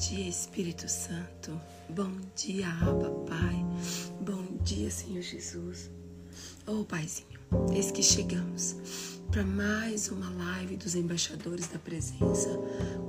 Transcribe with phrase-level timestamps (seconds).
[0.00, 1.60] dia, Espírito Santo.
[1.90, 3.66] Bom dia, Abba, Pai.
[4.22, 5.90] Bom dia, Senhor Jesus.
[6.66, 7.38] Oh, Paizinho,
[7.74, 12.48] eis que chegamos para mais uma live dos embaixadores da presença,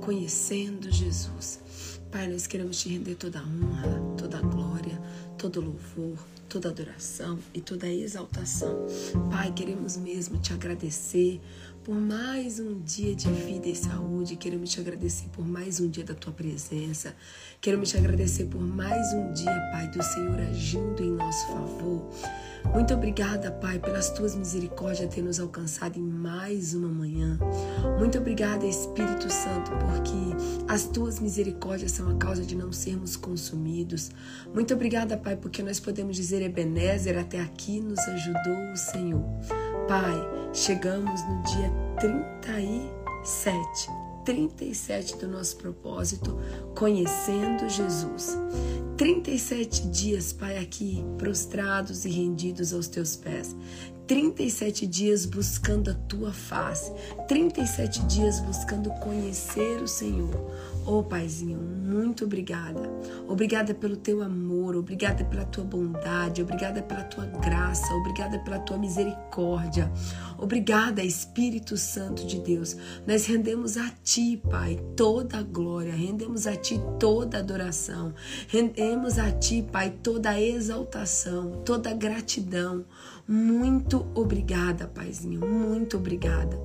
[0.02, 1.60] conhecendo Jesus.
[2.10, 5.00] Pai, nós queremos te render toda a honra, toda a glória,
[5.38, 8.86] todo louvor, toda adoração e toda exaltação.
[9.30, 11.40] Pai, queremos mesmo te agradecer
[11.84, 14.36] por mais um dia de vida e saúde.
[14.36, 17.14] Queremos te agradecer por mais um dia da tua presença.
[17.60, 22.08] Queremos te agradecer por mais um dia, Pai, do Senhor agindo em nosso favor.
[22.72, 27.36] Muito obrigada, Pai, pelas tuas misericórdias ter nos alcançado em mais uma manhã.
[27.98, 34.12] Muito obrigada, Espírito Santo, porque as tuas misericórdias são a causa de não sermos consumidos.
[34.54, 39.24] Muito obrigada, Pai, porque nós podemos dizer Ebenezer, até aqui nos ajudou o Senhor.
[39.88, 40.14] Pai,
[40.54, 43.88] chegamos no dia 37,
[44.24, 46.38] 37 do nosso propósito,
[46.74, 48.36] conhecendo Jesus.
[48.96, 53.56] 37 dias, Pai, aqui prostrados e rendidos aos teus pés.
[54.06, 56.92] 37 dias buscando a tua face,
[57.28, 60.52] 37 dias buscando conhecer o Senhor.
[60.84, 62.90] Oh, Paizinho, muito obrigada.
[63.28, 68.76] Obrigada pelo teu amor, obrigada pela tua bondade, obrigada pela tua graça, obrigada pela tua
[68.76, 69.90] misericórdia.
[70.36, 72.76] Obrigada, Espírito Santo de Deus.
[73.06, 78.12] Nós rendemos a ti, Pai, toda a glória, rendemos a ti toda a adoração,
[78.48, 82.84] rendemos a ti, Pai, toda a exaltação, toda a gratidão.
[83.26, 86.58] Muito obrigada, Paizinho, muito obrigada.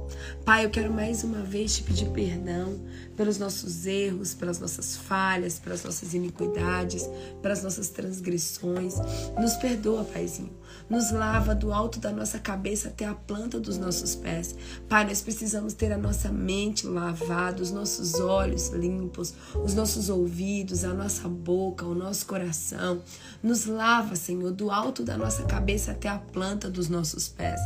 [0.44, 2.84] Pai, eu quero mais uma vez te pedir perdão
[3.16, 7.08] pelos nossos erros, pelas nossas falhas, pelas nossas iniquidades,
[7.44, 8.96] pelas nossas transgressões.
[9.40, 10.52] Nos perdoa, Paizinho.
[10.90, 14.56] Nos lava do alto da nossa cabeça até a planta dos nossos pés.
[14.88, 20.84] Pai, nós precisamos ter a nossa mente lavada, os nossos olhos limpos, os nossos ouvidos,
[20.84, 23.02] a nossa boca, o nosso coração.
[23.44, 27.60] Nos lava, Senhor, do alto da nossa cabeça até a planta dos nossos pés.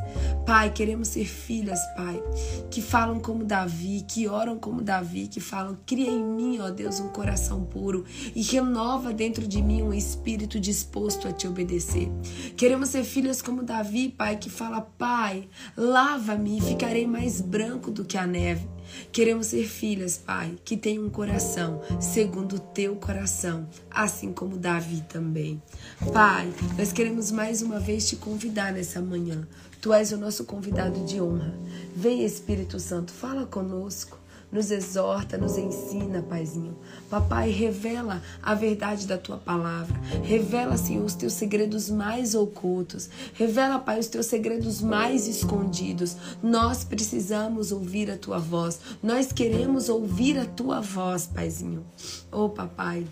[0.46, 2.22] Pai, queremos ser filhas, Pai,
[2.70, 7.00] que falam como Davi, que oram como Davi, que falam: cria em mim, ó Deus,
[7.00, 8.04] um coração puro
[8.36, 12.10] e renova dentro de mim um espírito disposto a te obedecer.
[12.58, 18.06] Queremos ser filhas como Davi, Pai, que fala: Pai, lava-me e ficarei mais branco do
[18.06, 18.68] que a neve.
[19.12, 25.04] Queremos ser filhas, Pai, que tenham um coração segundo o teu coração, assim como Davi
[25.10, 25.62] também.
[26.14, 29.48] Pai, nós queremos mais uma vez te convidar nessa manhã.
[29.82, 31.54] Tu és o nosso convidado de honra.
[31.96, 34.21] Vem, Espírito Santo, fala conosco
[34.52, 36.78] nos exorta, nos ensina, Paizinho.
[37.10, 40.00] Papai, revela a verdade da tua palavra.
[40.24, 43.10] Revela, Senhor, os teus segredos mais ocultos.
[43.34, 46.18] Revela, Pai, os teus segredos mais escondidos.
[46.42, 48.80] Nós precisamos ouvir a tua voz.
[49.02, 51.86] Nós queremos ouvir a tua voz, Paizinho.
[52.32, 53.06] Oh, papai.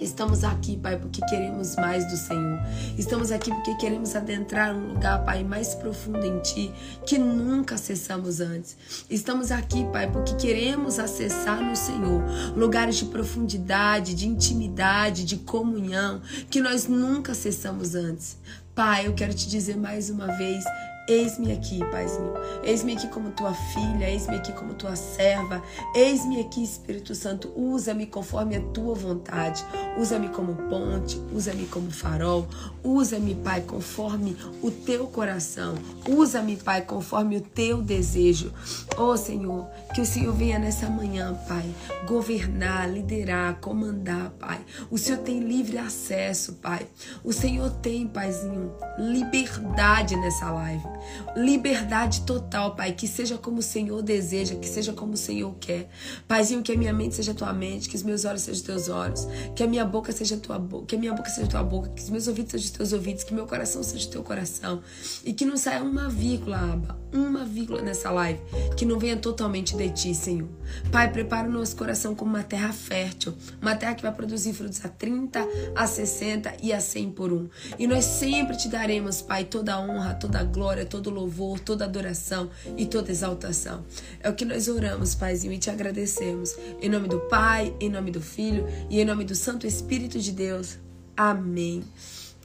[0.00, 2.58] Estamos aqui, Pai, porque queremos mais do Senhor.
[2.98, 6.74] Estamos aqui porque queremos adentrar um lugar, Pai, mais profundo em Ti,
[7.06, 8.76] que nunca acessamos antes.
[9.08, 12.24] Estamos aqui, Pai, porque queremos acessar no Senhor
[12.56, 18.36] lugares de profundidade, de intimidade, de comunhão, que nós nunca acessamos antes.
[18.74, 20.64] Pai, eu quero te dizer mais uma vez,
[21.06, 22.32] Eis-me aqui, Paizinho.
[22.62, 25.62] Eis-me aqui como tua filha, eis-me aqui como tua serva.
[25.94, 27.52] Eis-me aqui, Espírito Santo.
[27.54, 29.62] Usa-me conforme a tua vontade.
[29.98, 32.48] Usa-me como ponte, usa-me como farol.
[32.82, 35.74] Usa-me, Pai, conforme o teu coração.
[36.08, 38.52] Usa-me, Pai, conforme o teu desejo.
[38.96, 41.68] Oh, Senhor, que o Senhor venha nessa manhã, Pai,
[42.06, 44.60] governar, liderar, comandar, Pai.
[44.90, 46.86] O Senhor tem livre acesso, Pai.
[47.22, 50.93] O Senhor tem, Paizinho, liberdade nessa live.
[51.36, 52.92] Liberdade total, Pai.
[52.92, 55.88] Que seja como o Senhor deseja, que seja como o Senhor quer.
[56.26, 59.26] Paizinho, que a minha mente seja tua mente, que os meus olhos sejam teus olhos,
[59.54, 62.02] que a minha boca seja tua boca, que a minha boca seja tua boca, que
[62.02, 64.82] os meus ouvidos sejam teus ouvidos, que meu coração seja teu coração.
[65.24, 68.40] E que não saia uma vírgula, Aba, uma vírgula nessa live,
[68.76, 70.48] que não venha totalmente de ti, Senhor.
[70.90, 74.84] Pai, prepara o nosso coração como uma terra fértil, uma terra que vai produzir frutos
[74.84, 77.48] a 30, a 60 e a 100 por um.
[77.78, 81.58] E nós sempre te daremos, Pai, toda a honra, toda a glória, glória, todo louvor,
[81.58, 83.84] toda adoração e toda exaltação.
[84.20, 86.54] É o que nós oramos, Paizinho, e te agradecemos.
[86.80, 90.32] Em nome do Pai, em nome do Filho e em nome do Santo Espírito de
[90.32, 90.78] Deus.
[91.16, 91.82] Amém.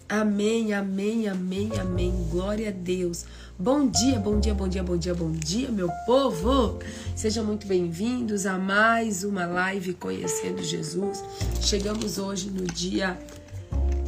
[0.08, 2.12] Amém, amém, amém, amém.
[2.32, 3.26] Glória a Deus.
[3.60, 6.80] Bom dia, bom dia, bom dia, bom dia, bom dia, meu povo.
[7.16, 11.24] Sejam muito bem-vindos a mais uma live Conhecendo Jesus.
[11.62, 13.20] Chegamos hoje no dia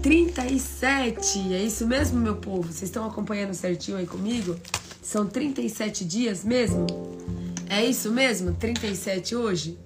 [0.01, 1.53] 37.
[1.53, 2.63] É isso mesmo, meu povo?
[2.63, 4.55] Vocês estão acompanhando certinho aí comigo?
[5.01, 6.87] São 37 dias mesmo?
[7.69, 8.53] É isso mesmo?
[8.53, 9.77] 37 hoje?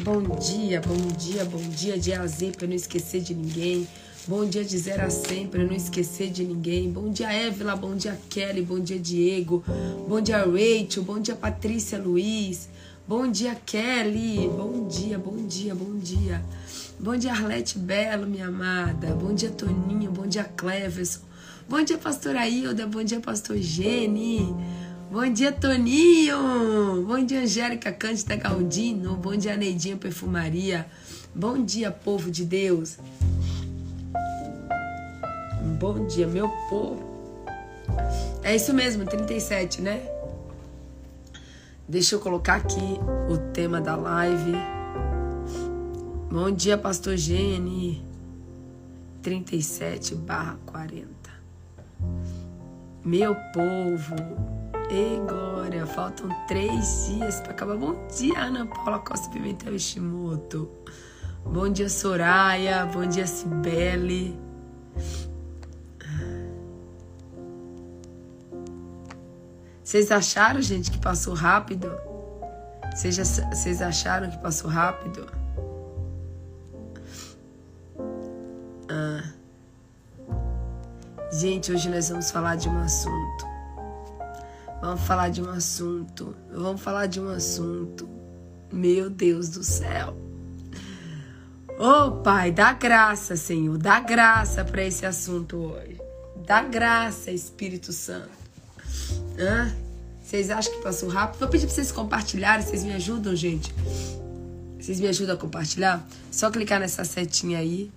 [0.00, 3.86] Bom dia, bom dia, bom dia de A a Z para não esquecer de ninguém.
[4.28, 6.90] Bom dia de 0 a 100 para não esquecer de ninguém.
[6.90, 7.74] Bom dia, Évila.
[7.74, 8.60] Bom dia, Kelly.
[8.60, 9.64] Bom dia, Diego.
[10.06, 11.02] Bom dia, Rachel.
[11.02, 12.68] Bom dia, Patrícia Luiz.
[13.08, 14.46] Bom dia, Kelly.
[14.48, 16.44] Bom dia, bom dia, bom dia.
[17.00, 19.14] Bom dia, Arlete Belo, minha amada.
[19.14, 20.10] Bom dia, Toninho.
[20.10, 21.20] Bom dia, Cleverson.
[21.68, 22.88] Bom dia, pastora Hilda.
[22.88, 24.52] Bom dia, pastor Gene.
[25.08, 27.04] Bom dia, Toninho.
[27.06, 29.14] Bom dia, Angélica Cândida Galdino.
[29.14, 30.86] Bom dia, Neidinha Perfumaria.
[31.32, 32.98] Bom dia, povo de Deus.
[35.78, 37.06] Bom dia, meu povo.
[38.42, 40.02] É isso mesmo, 37, né?
[41.88, 42.98] Deixa eu colocar aqui
[43.30, 44.77] o tema da live.
[46.30, 48.06] Bom dia, pastor Gene.
[49.22, 51.08] 37 barra 40.
[53.02, 54.14] Meu povo.
[54.90, 57.78] Ei, Glória, faltam três dias para acabar.
[57.78, 60.70] Bom dia, Ana Paula Costa Pimentel Ishimoto.
[61.46, 62.84] Bom dia, Soraya.
[62.84, 64.38] Bom dia, Cibele.
[69.82, 71.90] Vocês acharam, gente, que passou rápido?
[72.94, 75.37] Vocês acharam que passou rápido?
[81.30, 83.46] Gente, hoje nós vamos falar de um assunto.
[84.80, 86.34] Vamos falar de um assunto.
[86.50, 88.08] Vamos falar de um assunto.
[88.72, 90.16] Meu Deus do céu.
[91.78, 93.76] Oh, Pai, dá graça, Senhor.
[93.76, 96.00] Dá graça para esse assunto hoje.
[96.46, 98.30] Dá graça, Espírito Santo.
[99.38, 99.70] Hã?
[100.22, 101.40] Vocês acham que passou rápido?
[101.40, 102.64] Vou pedir para vocês compartilharem.
[102.64, 103.72] Vocês me ajudam, gente?
[104.80, 106.06] Vocês me ajudam a compartilhar?
[106.30, 107.92] Só clicar nessa setinha aí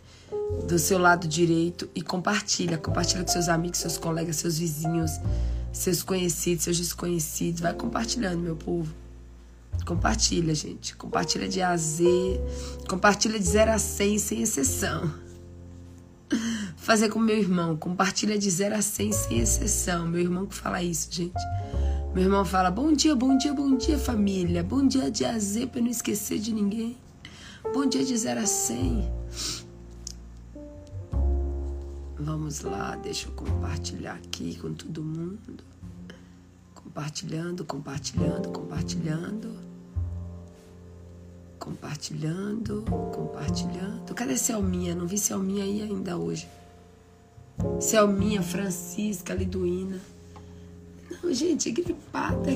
[0.68, 2.78] do seu lado direito e compartilha.
[2.78, 5.12] Compartilha com seus amigos, seus colegas, seus vizinhos,
[5.72, 7.62] seus conhecidos, seus desconhecidos.
[7.62, 8.94] Vai compartilhando, meu povo.
[9.86, 10.96] Compartilha, gente.
[10.96, 12.06] Compartilha de A a Z.
[12.88, 15.12] Compartilha de 0 a 100, sem exceção
[16.78, 17.76] fazer com meu irmão.
[17.78, 20.08] Compartilha de 0 a 100 sem exceção.
[20.08, 21.44] Meu irmão que fala isso, gente.
[22.14, 24.64] Meu irmão fala: Bom dia, bom dia, bom dia, família.
[24.64, 26.98] Bom dia de A a Z para não esquecer de ninguém.
[27.74, 29.10] Bom dia de 0 a 100.
[32.24, 35.64] Vamos lá, deixa eu compartilhar aqui com todo mundo.
[36.74, 39.72] Compartilhando, compartilhando, compartilhando
[41.62, 42.84] compartilhando,
[43.14, 44.14] compartilhando.
[44.16, 44.96] Cadê Selminha?
[44.96, 46.48] Não vi Selminha aí ainda hoje.
[47.80, 50.00] Selminha, Francisca, Liduína.
[51.12, 52.52] Não, gente, gripada,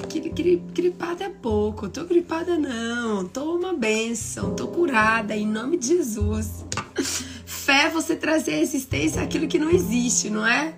[0.73, 1.87] gripada é pouco.
[1.87, 3.27] Tô gripada não.
[3.27, 6.65] Tô uma benção, tô curada em nome de Jesus.
[7.65, 10.75] Fé é você trazer à existência aquilo que não existe, não é?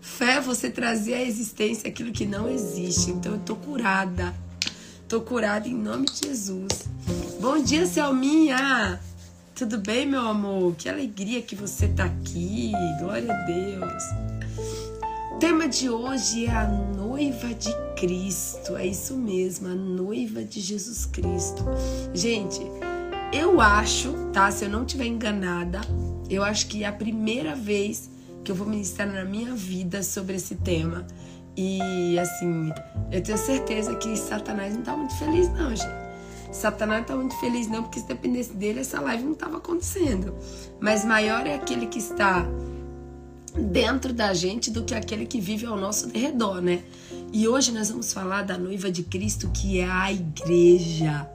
[0.00, 3.12] Fé é você trazer à existência aquilo que não existe.
[3.12, 4.34] Então eu tô curada.
[5.06, 6.88] Tô curada em nome de Jesus.
[7.40, 8.98] Bom dia, Selminha!
[9.54, 10.74] Tudo bem, meu amor?
[10.74, 12.72] Que alegria que você tá aqui.
[12.98, 14.02] Glória a Deus.
[15.34, 18.76] O tema de hoje é a noiva de Cristo.
[18.76, 21.64] É isso mesmo, a noiva de Jesus Cristo.
[22.12, 22.60] Gente,
[23.32, 24.50] eu acho, tá?
[24.50, 25.80] Se eu não estiver enganada,
[26.28, 28.10] eu acho que é a primeira vez
[28.44, 31.06] que eu vou ministrar na minha vida sobre esse tema.
[31.56, 32.72] E assim,
[33.10, 36.08] eu tenho certeza que Satanás não tá muito feliz, não, gente.
[36.52, 40.34] Satanás não tá muito feliz, não, porque se dependesse dele, essa live não tava acontecendo.
[40.80, 42.46] Mas maior é aquele que está
[43.54, 46.82] dentro da gente do que aquele que vive ao nosso redor, né?
[47.30, 51.28] E hoje nós vamos falar da noiva de Cristo, que é a igreja.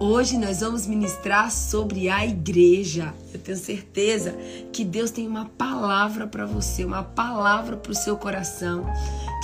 [0.00, 3.14] Hoje nós vamos ministrar sobre a igreja.
[3.32, 4.34] Eu tenho certeza
[4.72, 8.84] que Deus tem uma palavra para você, uma palavra para o seu coração.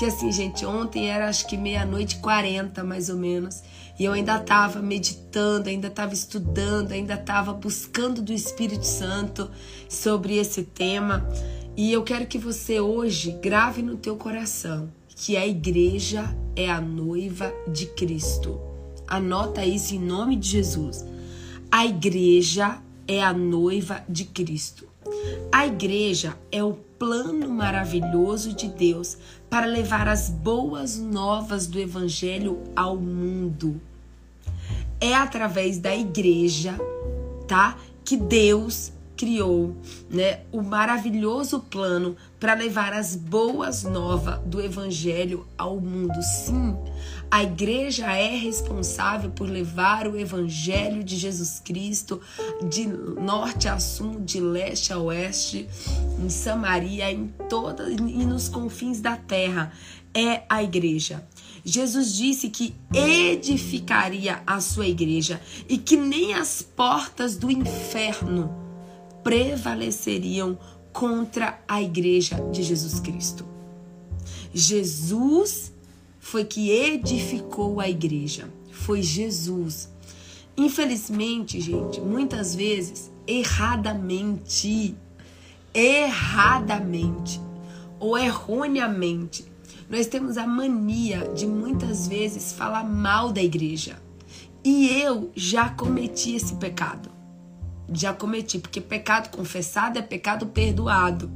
[0.00, 3.62] Que assim, gente, ontem era acho que meia-noite 40 mais ou menos.
[4.00, 9.48] E eu ainda estava meditando, ainda estava estudando, ainda estava buscando do Espírito Santo
[9.88, 11.24] sobre esse tema.
[11.76, 16.78] E eu quero que você hoje grave no teu coração que a igreja é a
[16.78, 18.60] noiva de Cristo.
[19.08, 21.04] Anota isso em nome de Jesus.
[21.72, 24.86] A igreja é a noiva de Cristo.
[25.50, 29.16] A igreja é o plano maravilhoso de Deus
[29.48, 33.80] para levar as boas novas do evangelho ao mundo.
[35.00, 36.78] É através da igreja,
[37.48, 37.78] tá?
[38.04, 39.76] Que Deus criou,
[40.10, 46.20] né, o maravilhoso plano para levar as boas novas do evangelho ao mundo.
[46.22, 46.76] Sim,
[47.30, 52.20] a igreja é responsável por levar o evangelho de Jesus Cristo
[52.68, 55.68] de norte a sul, de leste a oeste,
[56.22, 59.72] em Samaria, em toda e nos confins da terra.
[60.14, 61.26] É a igreja.
[61.64, 68.65] Jesus disse que edificaria a sua igreja e que nem as portas do inferno
[69.26, 70.56] prevaleceriam
[70.92, 73.44] contra a igreja de Jesus Cristo.
[74.54, 75.72] Jesus
[76.20, 78.48] foi que edificou a igreja.
[78.70, 79.88] Foi Jesus.
[80.56, 84.96] Infelizmente, gente, muitas vezes, erradamente,
[85.74, 87.40] erradamente
[87.98, 89.44] ou erroneamente,
[89.90, 94.00] nós temos a mania de muitas vezes falar mal da igreja.
[94.62, 97.15] E eu já cometi esse pecado.
[97.92, 101.30] Já cometi, porque pecado confessado é pecado perdoado.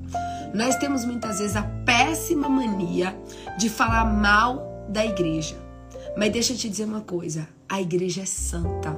[0.52, 3.16] Nós temos muitas vezes a péssima mania
[3.59, 5.57] de falar mal da igreja.
[6.16, 8.97] Mas deixa eu te dizer uma coisa: a igreja é santa.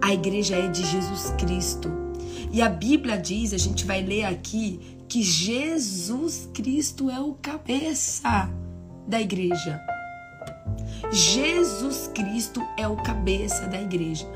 [0.00, 1.90] A igreja é de Jesus Cristo.
[2.52, 8.50] E a Bíblia diz, a gente vai ler aqui, que Jesus Cristo é o cabeça
[9.06, 9.80] da igreja.
[11.12, 14.26] Jesus Cristo é o cabeça da igreja.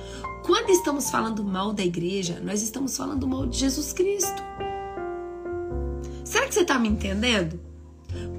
[0.45, 4.43] Quando estamos falando mal da igreja, nós estamos falando mal de Jesus Cristo.
[6.23, 7.59] Será que você está me entendendo?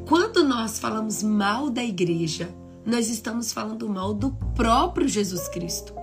[0.07, 2.53] Quando nós falamos mal da igreja,
[2.85, 5.95] nós estamos falando mal do próprio Jesus Cristo.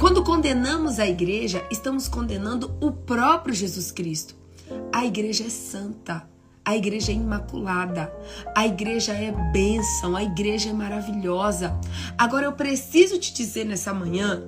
[0.00, 4.34] Quando condenamos a igreja, estamos condenando o próprio Jesus Cristo.
[4.92, 6.28] A igreja é santa,
[6.64, 8.12] a igreja é imaculada,
[8.56, 11.78] a igreja é bênção, a igreja é maravilhosa.
[12.16, 14.42] Agora eu preciso te dizer nessa manhã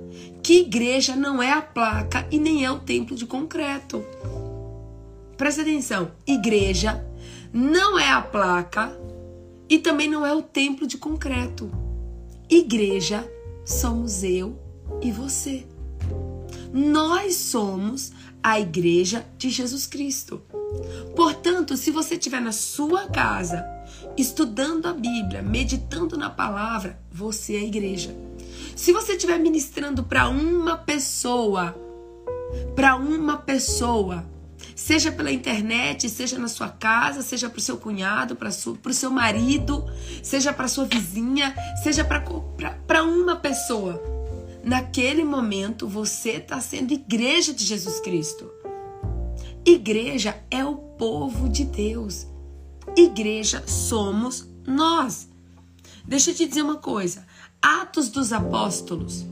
[0.45, 4.05] que igreja não é a placa e nem é o templo de concreto.
[5.35, 7.03] Presta atenção, igreja
[7.51, 8.95] não é a placa
[9.67, 11.71] e também não é o templo de concreto.
[12.47, 13.27] Igreja
[13.65, 14.55] somos eu
[15.01, 15.65] e você.
[16.71, 18.11] Nós somos
[18.43, 20.43] a igreja de Jesus Cristo.
[21.15, 23.65] Portanto, se você estiver na sua casa,
[24.15, 28.15] estudando a Bíblia, meditando na palavra, você é a igreja.
[28.75, 31.73] Se você estiver ministrando para uma pessoa,
[32.75, 34.25] para uma pessoa,
[34.75, 39.09] seja pela internet, seja na sua casa, seja para o seu cunhado, para o seu
[39.09, 39.85] marido,
[40.21, 44.03] seja para sua vizinha, seja para uma pessoa.
[44.61, 48.51] Naquele momento você está sendo igreja de Jesus Cristo.
[49.65, 52.27] Igreja é o povo de Deus.
[52.97, 55.29] Igreja somos nós.
[56.03, 57.25] Deixa eu te dizer uma coisa.
[57.65, 59.25] Atos dos Apóstolos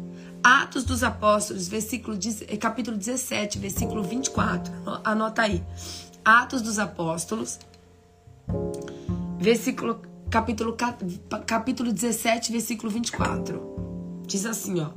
[0.44, 4.74] Atos dos Apóstolos, versículo, eh, capítulo 17, versículo 24.
[5.04, 5.64] Anota aí.
[6.26, 7.60] Atos dos Apóstolos,
[9.40, 10.76] versículo, capítulo,
[11.46, 14.24] capítulo 17, versículo 24.
[14.28, 14.90] Diz assim, ó.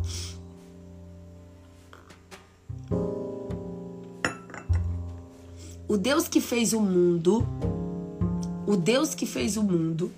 [5.86, 7.46] O Deus que fez o mundo,
[8.66, 10.10] o Deus que fez o mundo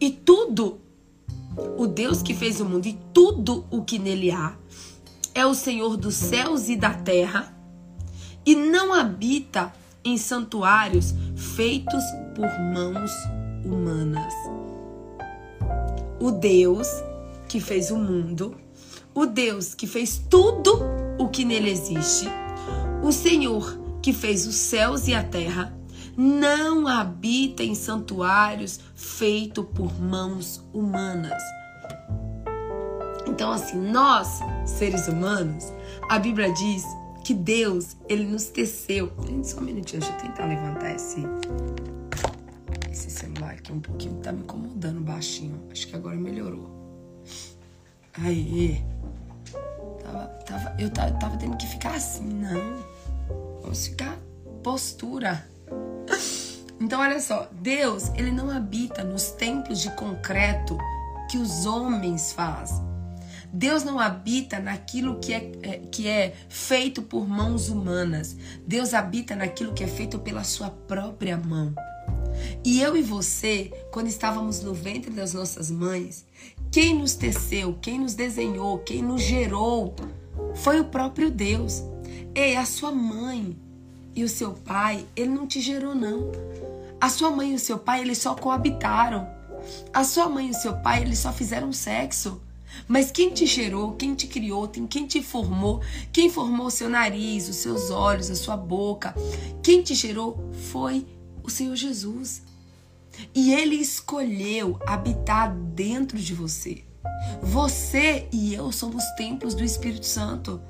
[0.00, 0.83] e tudo
[1.76, 4.56] o Deus que fez o mundo e tudo o que nele há,
[5.34, 7.54] é o Senhor dos céus e da terra
[8.46, 9.72] e não habita
[10.04, 13.10] em santuários feitos por mãos
[13.64, 14.34] humanas.
[16.20, 16.88] O Deus
[17.48, 18.56] que fez o mundo,
[19.14, 20.80] o Deus que fez tudo
[21.18, 22.26] o que nele existe,
[23.02, 25.74] o Senhor que fez os céus e a terra,
[26.16, 31.42] não habita em santuários feitos por mãos humanas.
[33.26, 35.72] Então, assim, nós, seres humanos,
[36.08, 36.84] a Bíblia diz
[37.24, 39.12] que Deus, ele nos teceu.
[39.42, 41.22] Só um minutinho, deixa eu tentar levantar esse,
[42.92, 45.60] esse celular aqui um pouquinho, tá me incomodando baixinho.
[45.70, 46.70] Acho que agora melhorou.
[48.22, 48.84] Aí.
[50.02, 52.84] Tava, tava, eu tava, tava tendo que ficar assim, não.
[53.62, 54.18] Vamos ficar
[54.62, 55.48] postura.
[56.80, 60.76] Então, olha só, Deus, ele não habita nos templos de concreto
[61.30, 62.84] que os homens fazem.
[63.52, 68.36] Deus não habita naquilo que é, é, que é feito por mãos humanas.
[68.66, 71.72] Deus habita naquilo que é feito pela sua própria mão.
[72.64, 76.26] E eu e você, quando estávamos no ventre das nossas mães,
[76.72, 79.94] quem nos teceu, quem nos desenhou, quem nos gerou,
[80.56, 81.82] foi o próprio Deus.
[82.34, 83.56] Ei, a sua mãe
[84.14, 86.30] e o seu pai, ele não te gerou não.
[87.00, 89.28] A sua mãe e o seu pai, eles só coabitaram.
[89.92, 92.40] A sua mãe e o seu pai, eles só fizeram sexo.
[92.88, 95.80] Mas quem te gerou, quem te criou, quem te formou,
[96.12, 99.14] quem formou o seu nariz, os seus olhos, a sua boca,
[99.62, 101.06] quem te gerou foi
[101.42, 102.42] o Senhor Jesus.
[103.34, 106.82] E ele escolheu habitar dentro de você.
[107.42, 110.60] Você e eu somos templos do Espírito Santo.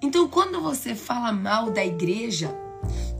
[0.00, 2.54] Então, quando você fala mal da igreja,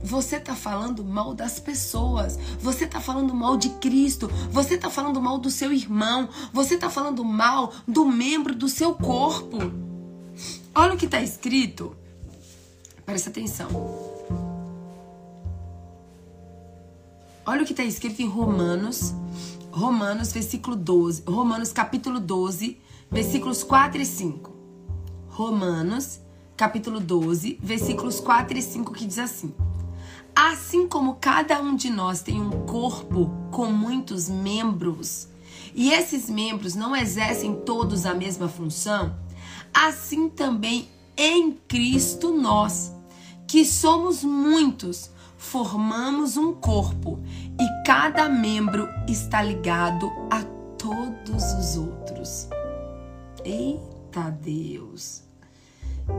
[0.03, 2.37] Você está falando mal das pessoas.
[2.59, 4.29] Você está falando mal de Cristo.
[4.51, 6.29] Você está falando mal do seu irmão.
[6.53, 9.57] Você está falando mal do membro do seu corpo.
[10.73, 11.95] Olha o que está escrito.
[13.05, 13.67] Presta atenção.
[17.45, 19.13] Olha o que está escrito em Romanos,
[19.71, 21.23] Romanos, versículo 12.
[21.25, 22.79] Romanos, capítulo 12,
[23.09, 24.51] versículos 4 e 5.
[25.29, 26.19] Romanos,
[26.57, 29.53] capítulo 12, versículos 4 e 5, que diz assim:
[30.35, 35.27] Assim como cada um de nós tem um corpo com muitos membros,
[35.75, 39.15] e esses membros não exercem todos a mesma função,
[39.71, 42.91] assim também em Cristo nós,
[43.47, 47.19] que somos muitos, formamos um corpo
[47.59, 50.43] e cada membro está ligado a
[50.77, 52.47] todos os outros.
[53.45, 55.26] Eita Deus!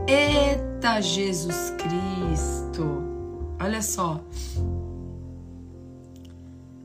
[0.07, 3.03] Eita Jesus Cristo!
[3.59, 4.23] Olha só.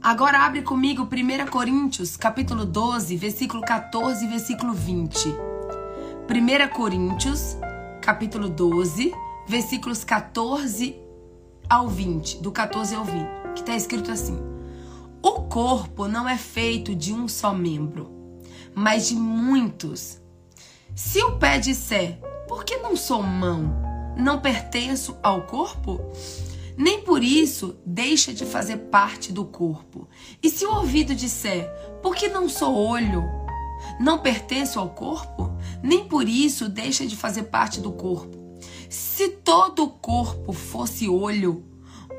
[0.02, 5.28] Agora abre comigo 1 Coríntios, capítulo 12, versículo 14 e versículo 20.
[5.28, 7.56] 1 Coríntios,
[8.00, 9.12] capítulo 12,
[9.46, 10.96] versículos 14
[11.68, 14.38] ao 20, do 14 ao 20, que está escrito assim:
[15.22, 18.10] O corpo não é feito de um só membro,
[18.74, 20.20] mas de muitos.
[20.94, 23.74] Se o pé disser, por que não sou mão?
[24.16, 26.00] Não pertenço ao corpo?
[26.76, 30.08] nem por isso deixa de fazer parte do corpo.
[30.42, 31.68] E se o ouvido disser,
[32.02, 33.24] por que não sou olho?
[34.00, 35.56] Não pertenço ao corpo?
[35.82, 38.56] Nem por isso deixa de fazer parte do corpo.
[38.88, 41.64] Se todo o corpo fosse olho,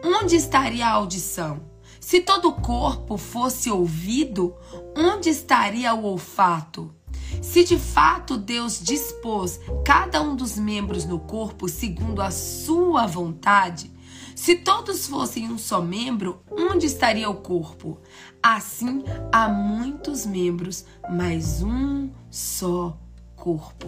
[0.03, 1.61] onde estaria a audição?
[1.99, 4.55] Se todo o corpo fosse ouvido,
[4.95, 6.93] onde estaria o olfato?
[7.41, 13.91] Se de fato Deus dispôs cada um dos membros no corpo segundo a sua vontade,
[14.35, 17.97] se todos fossem um só membro, onde estaria o corpo?
[18.43, 22.97] Assim, há muitos membros, mas um só
[23.35, 23.87] corpo.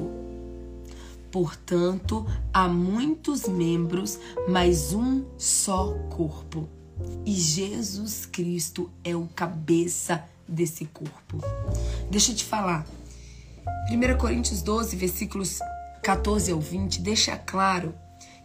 [1.30, 6.68] Portanto, há muitos membros, mas um só corpo.
[7.26, 11.40] E Jesus Cristo é o cabeça desse corpo.
[12.10, 12.88] Deixa eu te falar.
[13.90, 15.60] 1 Coríntios 12, versículos
[16.04, 17.96] 14 ao 20, deixa claro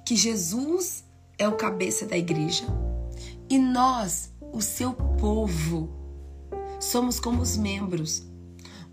[0.04, 1.04] que Jesus
[1.38, 2.64] é o cabeça da igreja.
[3.48, 5.90] E nós, o seu povo,
[6.80, 8.26] somos como os membros.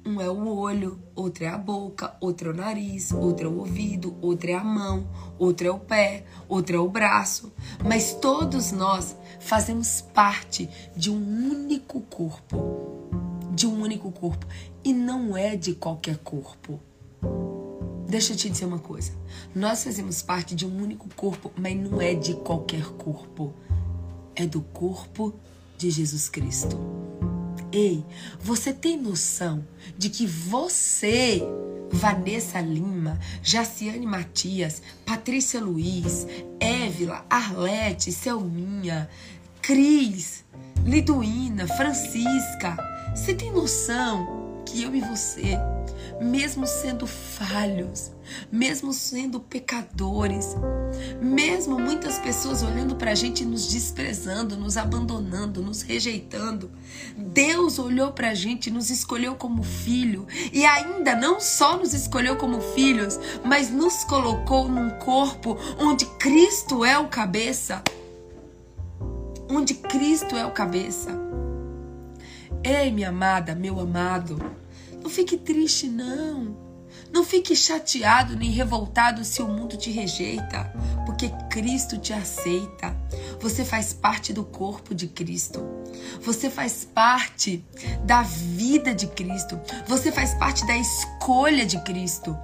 [0.06, 3.58] Um é o olho, outro é a boca, outro é o nariz, outro é o
[3.60, 7.52] ouvido, outro é a mão, outro é o pé, outro é o braço.
[7.86, 13.10] Mas todos nós fazemos parte de um único corpo.
[13.54, 14.46] De um único corpo.
[14.84, 16.80] E não é de qualquer corpo.
[18.08, 19.12] Deixa eu te dizer uma coisa.
[19.54, 23.54] Nós fazemos parte de um único corpo, mas não é de qualquer corpo.
[24.36, 25.34] É do corpo
[25.78, 26.78] de Jesus Cristo.
[27.72, 28.04] Ei,
[28.40, 29.64] você tem noção
[29.96, 31.44] de que você,
[31.92, 36.26] Vanessa Lima, Jaciane Matias, Patrícia Luiz,
[36.60, 39.08] Évila, Arlete, Selminha,
[39.62, 40.44] Cris,
[40.84, 42.76] Liduína, Francisca,
[43.16, 45.58] você tem noção que eu e você
[46.20, 48.12] mesmo sendo falhos,
[48.52, 50.56] mesmo sendo pecadores,
[51.22, 56.70] mesmo muitas pessoas olhando para a gente nos desprezando, nos abandonando, nos rejeitando,
[57.16, 62.36] Deus olhou para a gente nos escolheu como filho e ainda não só nos escolheu
[62.36, 67.82] como filhos, mas nos colocou num corpo onde Cristo é o cabeça.
[69.50, 71.39] Onde Cristo é o cabeça.
[72.70, 74.40] Ei, minha amada, meu amado,
[75.02, 76.56] não fique triste, não.
[77.12, 80.72] Não fique chateado nem revoltado se o mundo te rejeita,
[81.04, 82.96] porque Cristo te aceita.
[83.40, 85.66] Você faz parte do corpo de Cristo.
[86.22, 87.66] Você faz parte
[88.06, 89.60] da vida de Cristo.
[89.88, 92.38] Você faz parte da escolha de Cristo.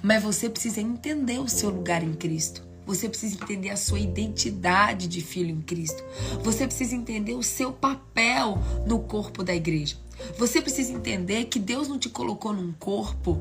[0.00, 2.73] Mas você precisa entender o seu lugar em Cristo.
[2.86, 6.02] Você precisa entender a sua identidade de filho em Cristo.
[6.42, 9.96] Você precisa entender o seu papel no corpo da igreja.
[10.38, 13.40] Você precisa entender que Deus não te colocou num corpo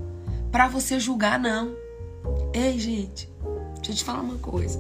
[0.52, 1.76] para você julgar, não.
[2.54, 3.30] Ei, gente,
[3.76, 4.80] deixa eu te falar uma coisa.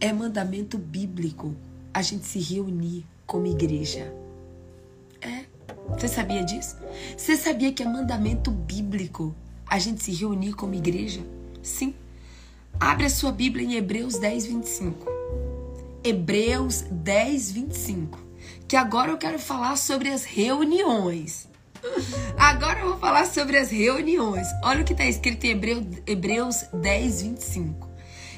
[0.00, 1.54] É mandamento bíblico
[1.92, 4.12] a gente se reunir como igreja.
[5.20, 5.44] É.
[5.90, 6.76] Você sabia disso?
[7.16, 9.34] Você sabia que é mandamento bíblico
[9.66, 11.20] a gente se reunir como igreja?
[11.62, 11.94] Sim.
[12.80, 15.06] Abre a sua Bíblia em Hebreus 10, 25.
[16.04, 18.28] Hebreus 10, 25
[18.68, 21.48] que agora eu quero falar sobre as reuniões.
[22.36, 24.46] Agora eu vou falar sobre as reuniões.
[24.62, 27.88] Olha o que está escrito em Hebreus, Hebreus 10, 25.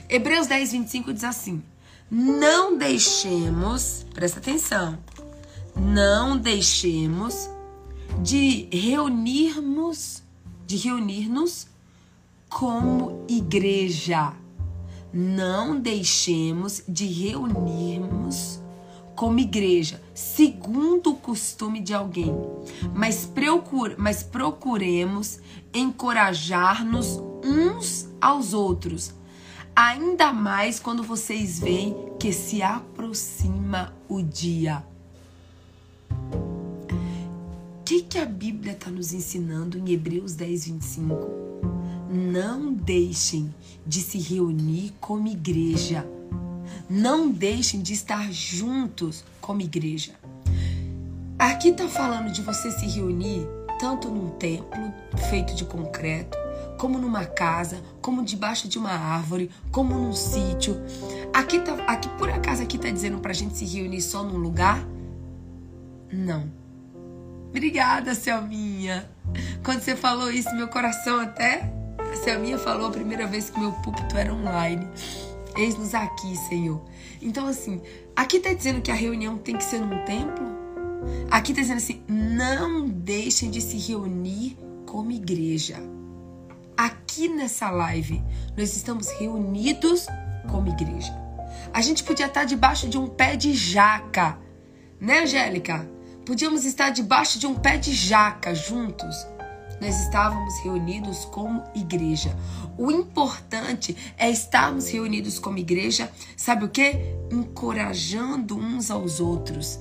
[0.09, 1.62] Hebreus 10, 25 diz assim:
[2.11, 4.98] Não deixemos, presta atenção,
[5.74, 7.50] não deixemos
[8.22, 10.22] de reunirmos,
[10.66, 11.66] de reunir-nos
[12.51, 14.35] como igreja.
[15.13, 18.61] Não deixemos de reunirmos
[19.15, 22.35] como igreja, segundo o costume de alguém,
[22.95, 25.39] mas, procure, mas procuremos
[25.75, 29.13] encorajar-nos uns aos outros,
[29.77, 34.83] ainda mais quando vocês veem que se aproxima o dia.
[36.11, 41.51] O que, que a Bíblia está nos ensinando em Hebreus 10, 25?
[42.11, 43.55] Não deixem
[43.87, 46.05] de se reunir como igreja.
[46.88, 50.12] Não deixem de estar juntos como igreja.
[51.38, 53.46] Aqui está falando de você se reunir
[53.79, 54.92] tanto num templo
[55.31, 56.37] feito de concreto,
[56.77, 60.77] como numa casa, como debaixo de uma árvore, como num sítio.
[61.33, 64.37] Aqui, tá, aqui por acaso aqui está dizendo para a gente se reunir só num
[64.37, 64.85] lugar?
[66.12, 66.51] Não.
[67.49, 69.09] Obrigada, Selminha.
[69.64, 71.80] Quando você falou isso, meu coração até
[72.12, 74.87] a Selminha falou a primeira vez que meu púlpito era online.
[75.57, 76.81] Eis-nos aqui, Senhor.
[77.20, 77.81] Então, assim,
[78.14, 80.46] aqui está dizendo que a reunião tem que ser num templo.
[81.31, 85.77] Aqui está dizendo assim: não deixem de se reunir como igreja.
[86.77, 88.23] Aqui nessa live,
[88.57, 90.07] nós estamos reunidos
[90.51, 91.12] como igreja.
[91.73, 94.38] A gente podia estar debaixo de um pé de jaca,
[94.99, 95.88] né, Angélica?
[96.25, 99.14] Podíamos estar debaixo de um pé de jaca juntos
[99.81, 102.37] nós estávamos reunidos como igreja.
[102.77, 106.93] O importante é estarmos reunidos como igreja, sabe o que?
[107.31, 109.79] Encorajando uns aos outros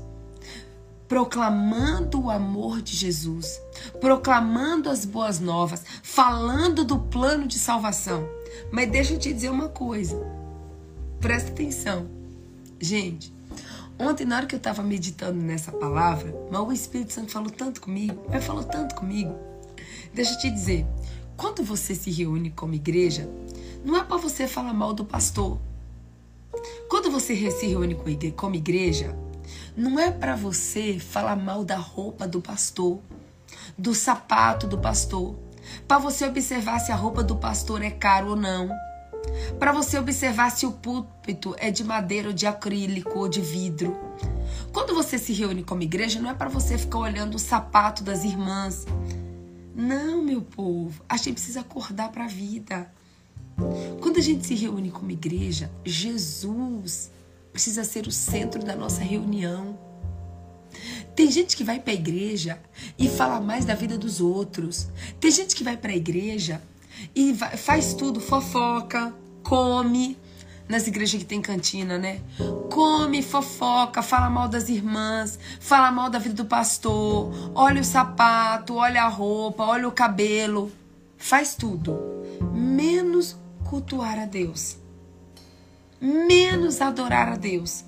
[1.10, 3.60] proclamando o amor de Jesus,
[4.00, 8.30] proclamando as boas novas, falando do plano de salvação.
[8.72, 10.16] Mas deixa eu te dizer uma coisa.
[11.20, 12.08] Presta atenção.
[12.80, 13.34] Gente,
[13.98, 17.82] ontem na hora que eu estava meditando nessa palavra, mas o Espírito Santo falou tanto
[17.82, 19.49] comigo, mas falou tanto comigo.
[20.20, 20.86] Deixa eu te dizer,
[21.38, 23.30] quando você se reúne como igreja,
[23.86, 25.58] não é para você falar mal do pastor.
[26.90, 27.96] Quando você se reúne
[28.36, 29.18] como igreja,
[29.78, 33.00] não é para você falar mal da roupa do pastor,
[33.78, 35.38] do sapato do pastor,
[35.88, 38.70] para você observar se a roupa do pastor é caro ou não,
[39.58, 43.98] para você observar se o púlpito é de madeira ou de acrílico ou de vidro.
[44.74, 48.26] Quando você se reúne como igreja, não é para você ficar olhando o sapato das
[48.26, 48.86] irmãs,
[49.80, 52.92] não, meu povo, a gente precisa acordar para a vida.
[54.02, 57.10] Quando a gente se reúne como igreja, Jesus
[57.54, 59.80] precisa ser o centro da nossa reunião.
[61.16, 62.62] Tem gente que vai para a igreja
[62.98, 64.90] e fala mais da vida dos outros.
[65.20, 66.62] Tem gente que vai para a igreja
[67.16, 70.18] e faz tudo, fofoca, come,
[70.70, 72.22] nas igrejas que tem cantina, né?
[72.72, 78.76] Come, fofoca, fala mal das irmãs, fala mal da vida do pastor, olha o sapato,
[78.76, 80.72] olha a roupa, olha o cabelo.
[81.18, 81.98] Faz tudo,
[82.54, 83.36] menos
[83.68, 84.78] cultuar a Deus.
[86.00, 87.84] Menos adorar a Deus.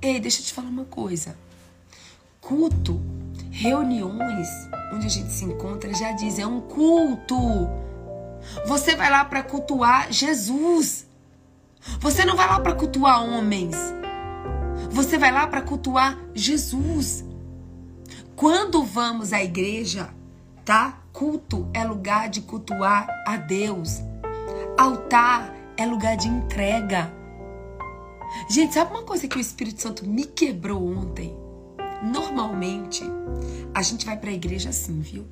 [0.00, 1.36] Ei, deixa eu te falar uma coisa.
[2.40, 3.00] Culto,
[3.50, 4.48] reuniões
[4.92, 7.36] onde a gente se encontra, já diz, é um culto.
[8.66, 11.05] Você vai lá para cultuar Jesus.
[12.00, 13.76] Você não vai lá para cultuar homens.
[14.90, 17.24] Você vai lá para cultuar Jesus.
[18.34, 20.10] Quando vamos à igreja,
[20.64, 21.02] tá?
[21.12, 24.00] Culto é lugar de cultuar a Deus.
[24.76, 27.12] Altar é lugar de entrega.
[28.50, 31.34] Gente, sabe uma coisa que o Espírito Santo me quebrou ontem?
[32.02, 33.02] Normalmente,
[33.74, 35.26] a gente vai para a igreja assim, viu?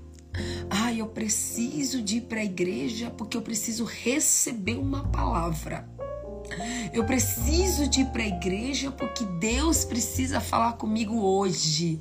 [0.71, 5.89] Ah, eu preciso de ir para a igreja porque eu preciso receber uma palavra.
[6.93, 12.01] Eu preciso de ir para a igreja porque Deus precisa falar comigo hoje.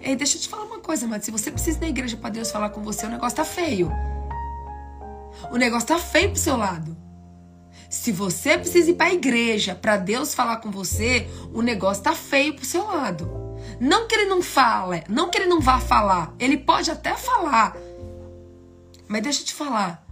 [0.00, 2.30] Ei, deixa eu te falar uma coisa, mas se você precisa ir na igreja para
[2.30, 3.90] Deus falar com você, o negócio tá feio.
[5.50, 6.96] O negócio tá feio pro seu lado.
[7.88, 12.14] Se você precisa ir para a igreja para Deus falar com você, o negócio tá
[12.14, 13.28] feio pro seu lado.
[13.80, 17.76] Não que ele não fale, não que ele não vá falar, ele pode até falar.
[19.08, 20.06] Mas deixa eu te falar,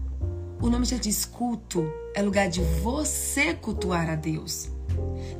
[0.60, 4.68] o nome já diz culto, é lugar de você cultuar a Deus.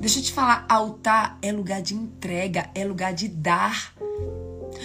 [0.01, 3.95] Deixa eu te falar, altar é lugar de entrega, é lugar de dar.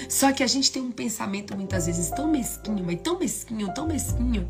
[0.09, 3.85] Só que a gente tem um pensamento muitas vezes tão mesquinho, mas tão mesquinho, tão
[3.85, 4.49] mesquinho,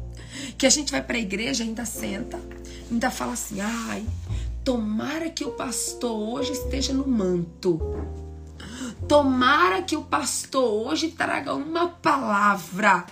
[0.57, 2.39] que a gente vai para a igreja, ainda senta,
[2.89, 4.05] ainda fala assim: ai,
[4.63, 7.79] tomara que o pastor hoje esteja no manto.
[9.07, 13.05] Tomara que o pastor hoje traga uma palavra,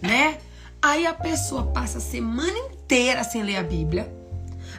[0.00, 0.38] né?
[0.84, 4.14] Aí a pessoa passa a semana inteira sem ler a Bíblia.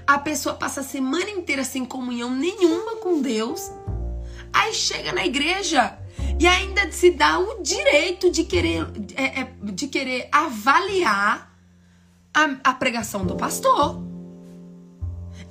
[0.06, 3.72] A pessoa passa a semana inteira sem comunhão nenhuma com Deus.
[4.54, 5.98] Aí chega na igreja
[6.40, 11.52] e ainda se dá o direito de querer, é, é, de querer avaliar
[12.32, 14.00] a, a pregação do pastor.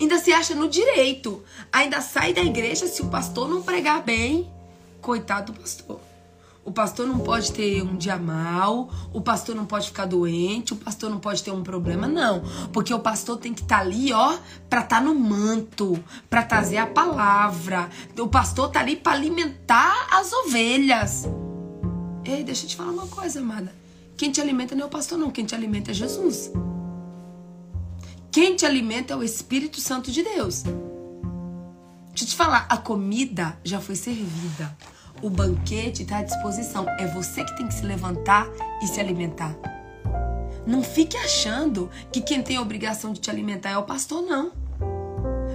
[0.00, 1.42] Ainda se acha no direito.
[1.72, 4.48] Ainda sai da igreja se o pastor não pregar bem.
[5.00, 6.03] Coitado do pastor.
[6.64, 10.76] O pastor não pode ter um dia mal, o pastor não pode ficar doente, o
[10.76, 12.42] pastor não pode ter um problema, não.
[12.72, 14.38] Porque o pastor tem que estar tá ali, ó,
[14.70, 17.90] para estar tá no manto, para trazer a palavra.
[18.18, 21.28] O pastor tá ali para alimentar as ovelhas.
[22.24, 23.70] Ei, deixa eu te falar uma coisa, amada.
[24.16, 25.30] Quem te alimenta não é o pastor, não.
[25.30, 26.50] Quem te alimenta é Jesus.
[28.32, 30.62] Quem te alimenta é o Espírito Santo de Deus.
[30.62, 34.74] Deixa eu te falar, a comida já foi servida.
[35.24, 36.84] O banquete está à disposição.
[36.98, 38.46] É você que tem que se levantar
[38.82, 39.56] e se alimentar.
[40.66, 44.52] Não fique achando que quem tem a obrigação de te alimentar é o pastor, não.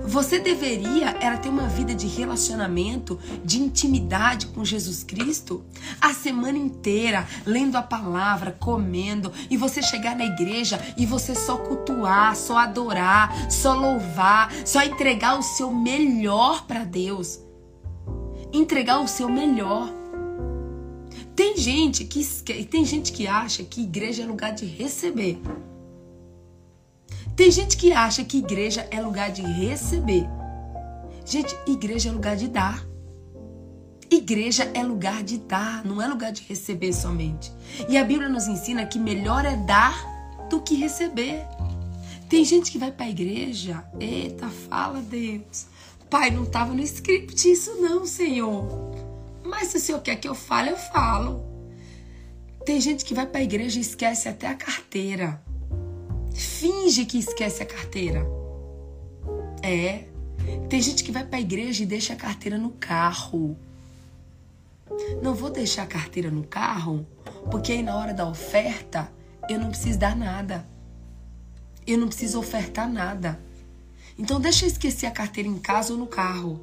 [0.07, 5.63] Você deveria era ter uma vida de relacionamento, de intimidade com Jesus Cristo
[6.01, 11.57] a semana inteira, lendo a palavra, comendo, e você chegar na igreja e você só
[11.57, 17.47] cultuar, só adorar, só louvar, só entregar o seu melhor para Deus
[18.51, 19.89] entregar o seu melhor.
[21.35, 22.23] Tem gente que
[22.65, 25.39] tem gente que acha que igreja é lugar de receber.
[27.35, 30.27] Tem gente que acha que igreja é lugar de receber.
[31.25, 32.85] Gente, igreja é lugar de dar.
[34.11, 37.51] Igreja é lugar de dar, não é lugar de receber somente.
[37.87, 39.95] E a Bíblia nos ensina que melhor é dar
[40.49, 41.45] do que receber.
[42.27, 45.67] Tem gente que vai para a igreja, eita, fala Deus.
[46.09, 48.67] Pai, não estava no script isso não, Senhor.
[49.43, 51.45] Mas se o Senhor quer que eu fale, eu falo.
[52.65, 55.41] Tem gente que vai para a igreja e esquece até a carteira.
[56.33, 58.25] Finge que esquece a carteira.
[59.61, 60.05] É.
[60.67, 63.57] Tem gente que vai para a igreja e deixa a carteira no carro.
[65.21, 67.05] Não vou deixar a carteira no carro,
[67.51, 69.11] porque aí na hora da oferta
[69.49, 70.65] eu não preciso dar nada.
[71.85, 73.39] Eu não preciso ofertar nada.
[74.19, 76.59] Então deixa eu esquecer a carteira em casa ou no carro.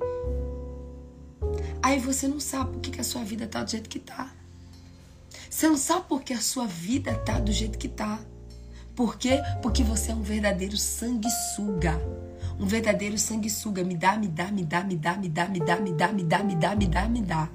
[1.83, 4.31] Aí você não sabe por que, a sua vida tá do jeito que tá.
[5.49, 8.21] Você não sabe por que a sua vida tá do jeito que tá.
[8.95, 9.41] Por quê?
[9.63, 11.99] Porque você é um verdadeiro sanguessuga.
[12.61, 13.83] Um verdadeiro sanguessuga.
[13.83, 16.23] Me dá, me dá, me dá, me dá, me dá, me dá, me dá, me
[16.25, 17.51] dá, me dá, me dá, me dá.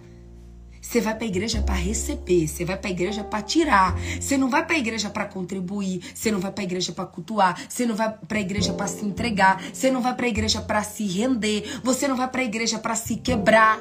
[0.82, 3.96] Você vai para a igreja para receber, você vai para a igreja para tirar.
[4.20, 7.06] Você não vai para a igreja para contribuir, você não vai para a igreja para
[7.06, 10.30] cultuar, você não vai para a igreja para se entregar, você não vai para a
[10.30, 13.80] igreja para se render, você não vai para a igreja para se quebrar.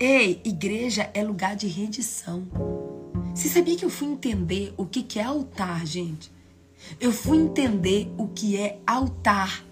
[0.00, 2.46] Ei, igreja é lugar de rendição.
[3.34, 6.32] Você sabia que eu fui entender o que é altar, gente?
[6.98, 9.64] Eu fui entender o que é altar.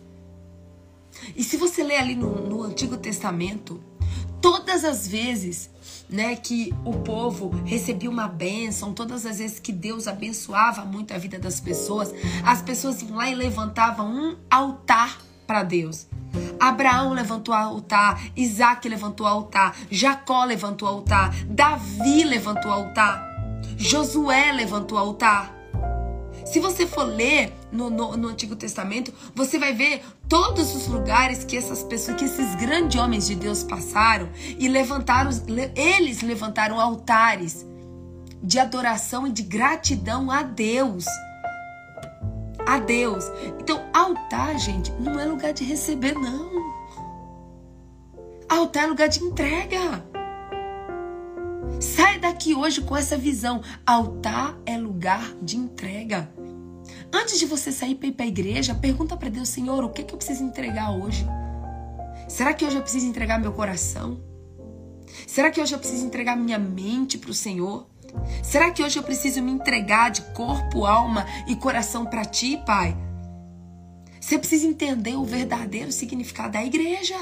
[1.35, 3.81] E se você ler ali no, no Antigo Testamento,
[4.44, 5.70] todas as vezes
[6.07, 11.18] né, que o povo recebia uma bênção, todas as vezes que Deus abençoava muito a
[11.18, 12.12] vida das pessoas,
[12.44, 16.07] as pessoas iam lá e levantavam um altar para Deus.
[16.61, 23.26] Abraão levantou altar, Isaac levantou altar, Jacó levantou altar, Davi levantou altar,
[23.78, 25.63] Josué levantou altar.
[26.44, 31.42] Se você for ler no, no, no, Antigo Testamento, você vai ver todos os lugares
[31.42, 34.28] que essas pessoas, que esses grandes homens de Deus passaram
[34.59, 35.30] e levantaram,
[35.74, 37.64] eles levantaram altares
[38.42, 41.07] de adoração e de gratidão a Deus.
[42.66, 43.24] A Deus.
[43.59, 46.50] Então, altar, gente, não é lugar de receber, não.
[48.48, 50.13] Altar é lugar de entrega.
[51.80, 53.62] Sai daqui hoje com essa visão.
[53.87, 56.30] Altar é lugar de entrega.
[57.12, 60.02] Antes de você sair para ir para a igreja, pergunta para Deus, Senhor, o que,
[60.02, 61.24] que eu preciso entregar hoje?
[62.28, 64.20] Será que hoje eu preciso entregar meu coração?
[65.26, 67.87] Será que hoje eu preciso entregar minha mente para o Senhor?
[68.42, 72.96] Será que hoje eu preciso me entregar de corpo, alma e coração para Ti, Pai?
[74.20, 77.16] Você precisa entender o verdadeiro significado da igreja.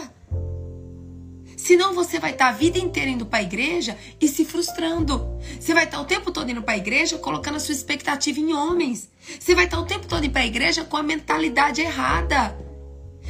[1.63, 5.39] Senão você vai estar a vida inteira indo para a igreja e se frustrando.
[5.61, 8.53] Você vai estar o tempo todo indo para a igreja colocando a sua expectativa em
[8.53, 9.09] homens.
[9.39, 12.59] Você vai estar o tempo todo indo para a igreja com a mentalidade errada.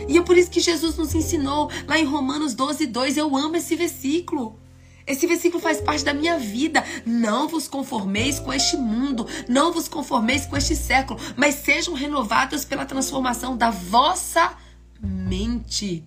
[0.09, 3.18] E é por isso que Jesus nos ensinou lá em Romanos 12, 2.
[3.18, 4.59] Eu amo esse versículo.
[5.07, 6.83] Esse versículo faz parte da minha vida.
[7.05, 12.64] Não vos conformeis com este mundo, não vos conformeis com este século, mas sejam renovados
[12.64, 14.57] pela transformação da vossa
[15.03, 16.03] mente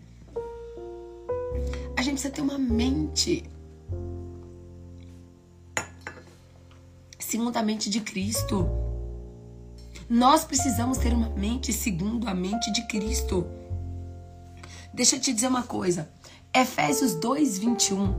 [2.01, 3.43] gente precisa ter uma mente.
[7.17, 8.67] Segundo a mente de Cristo.
[10.10, 13.45] Nós precisamos ter uma mente segundo a mente de Cristo.
[14.93, 16.10] Deixa eu te dizer uma coisa.
[16.53, 18.13] Efésios 2, 21.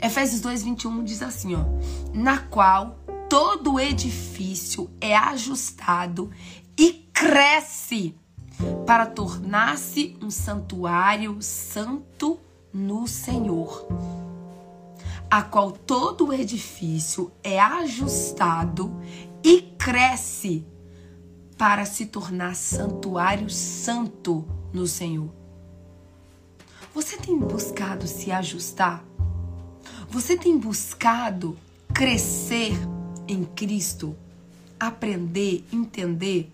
[0.00, 1.64] Efésios 2, 21 diz assim, ó.
[2.12, 2.98] Na qual
[3.28, 6.30] todo edifício é ajustado
[6.78, 8.14] e cresce
[8.86, 12.38] para tornar-se um santuário santo
[12.74, 13.86] no Senhor,
[15.30, 18.92] a qual todo o edifício é ajustado
[19.44, 20.66] e cresce
[21.56, 25.30] para se tornar santuário santo no Senhor.
[26.92, 29.04] Você tem buscado se ajustar?
[30.08, 31.56] Você tem buscado
[31.92, 32.72] crescer
[33.28, 34.16] em Cristo?
[34.80, 36.52] Aprender, entender?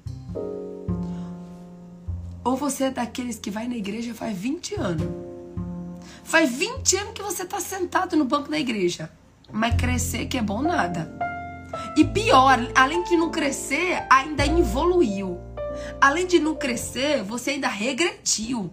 [2.44, 5.29] Ou você é daqueles que vai na igreja faz 20 anos?
[6.24, 9.10] Faz 20 anos que você está sentado no banco da igreja.
[9.52, 11.10] Mas crescer que é bom nada.
[11.96, 15.38] E pior, além de não crescer, ainda evoluiu.
[16.00, 18.70] Além de não crescer, você ainda regrediu.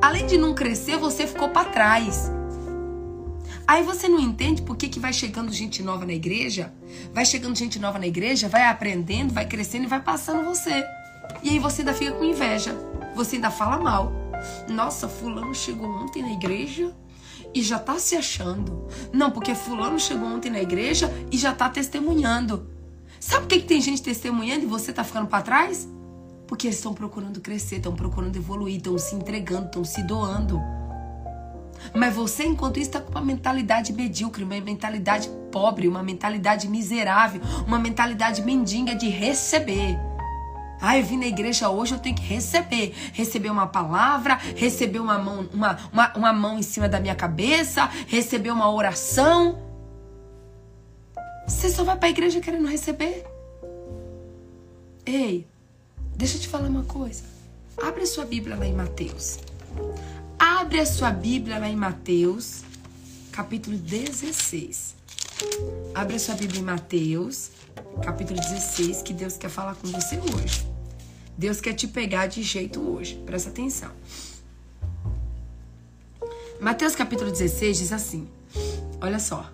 [0.00, 2.30] Além de não crescer, você ficou para trás.
[3.66, 6.72] Aí você não entende por que, que vai chegando gente nova na igreja,
[7.12, 10.84] vai chegando gente nova na igreja, vai aprendendo, vai crescendo e vai passando você.
[11.42, 12.74] E aí você ainda fica com inveja.
[13.14, 14.21] Você ainda fala mal.
[14.68, 16.94] Nossa, fulano chegou ontem na igreja
[17.54, 18.86] e já tá se achando.
[19.12, 22.70] Não, porque fulano chegou ontem na igreja e já tá testemunhando.
[23.20, 25.88] Sabe por que, que tem gente testemunhando e você tá ficando para trás?
[26.46, 30.60] Porque eles estão procurando crescer, estão procurando evoluir, estão se entregando, estão se doando.
[31.94, 37.40] Mas você, enquanto isso, está com uma mentalidade medíocre, uma mentalidade pobre, uma mentalidade miserável,
[37.66, 39.98] uma mentalidade mendiga de receber.
[40.84, 42.92] Ah, eu vim na igreja hoje, eu tenho que receber.
[43.12, 47.86] Receber uma palavra, receber uma mão, uma, uma, uma mão em cima da minha cabeça,
[48.08, 49.62] receber uma oração.
[51.46, 53.24] Você só vai para a igreja querendo receber?
[55.06, 55.46] Ei,
[56.16, 57.22] deixa eu te falar uma coisa.
[57.80, 59.38] Abre a sua Bíblia lá em Mateus.
[60.36, 62.64] Abre a sua Bíblia lá em Mateus,
[63.30, 64.96] capítulo 16.
[65.94, 67.52] Abre a sua Bíblia em Mateus,
[68.02, 70.71] capítulo 16, que Deus quer falar com você hoje.
[71.36, 73.20] Deus quer te pegar de jeito hoje.
[73.26, 73.90] Presta atenção.
[76.60, 78.28] Mateus capítulo 16 diz assim:
[79.00, 79.50] Olha só.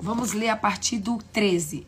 [0.00, 1.86] Vamos ler a partir do 13.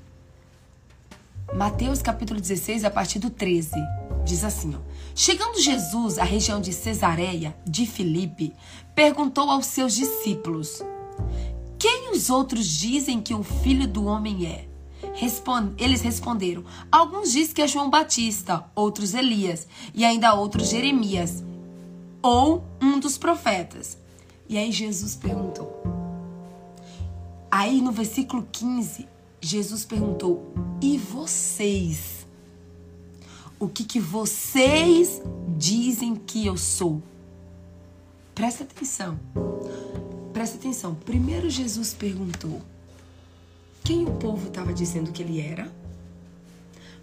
[1.55, 3.73] Mateus capítulo 16, a partir do 13.
[4.25, 4.79] Diz assim, ó.
[5.15, 8.53] Chegando Jesus à região de Cesareia, de Filipe,
[8.95, 10.83] perguntou aos seus discípulos:
[11.79, 14.70] Quem os outros dizem que o filho do homem é?
[15.79, 21.45] Eles responderam: Alguns dizem que é João Batista, outros Elias, e ainda outros Jeremias,
[22.23, 23.99] ou um dos profetas.
[24.49, 25.83] E aí Jesus perguntou.
[27.51, 29.07] Aí no versículo 15,
[29.41, 32.27] Jesus perguntou: E vocês?
[33.59, 35.21] O que, que vocês
[35.59, 37.03] dizem que eu sou?
[38.35, 39.21] Presta atenção.
[40.33, 40.95] Presta atenção.
[40.95, 42.63] Primeiro Jesus perguntou:
[43.85, 45.71] quem o povo estava dizendo que ele era.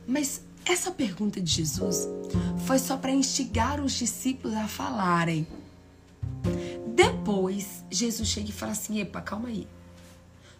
[0.05, 2.07] Mas essa pergunta de Jesus
[2.65, 5.47] foi só para instigar os discípulos a falarem.
[6.95, 9.67] Depois, Jesus chega e fala assim: Epa, calma aí.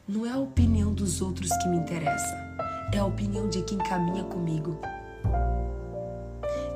[0.08, 2.36] Não é a opinião dos outros que me interessa,
[2.94, 4.80] é a opinião de quem caminha comigo.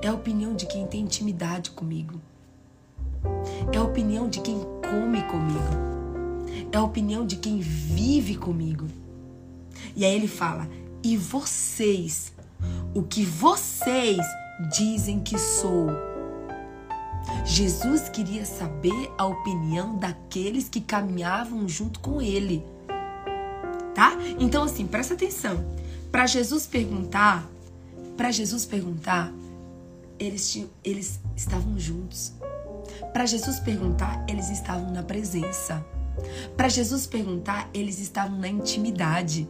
[0.02, 2.20] É a opinião de quem tem intimidade comigo.
[3.72, 5.92] É a opinião de quem come comigo.
[6.72, 8.88] É a opinião de quem vive comigo.
[9.96, 10.68] E aí ele fala:
[11.04, 12.34] E vocês,
[12.94, 14.26] o que vocês
[14.72, 15.88] dizem que sou?
[17.46, 22.64] Jesus queria saber a opinião daqueles que caminhavam junto com ele.
[23.94, 24.14] Tá?
[24.40, 25.64] Então assim, presta atenção.
[26.12, 27.48] Para Jesus perguntar,
[28.18, 29.34] para Jesus perguntar,
[30.20, 32.34] eles tinham, eles estavam juntos.
[33.14, 35.84] Para Jesus perguntar, eles estavam na presença.
[36.56, 39.48] Para Jesus perguntar, eles estavam na intimidade.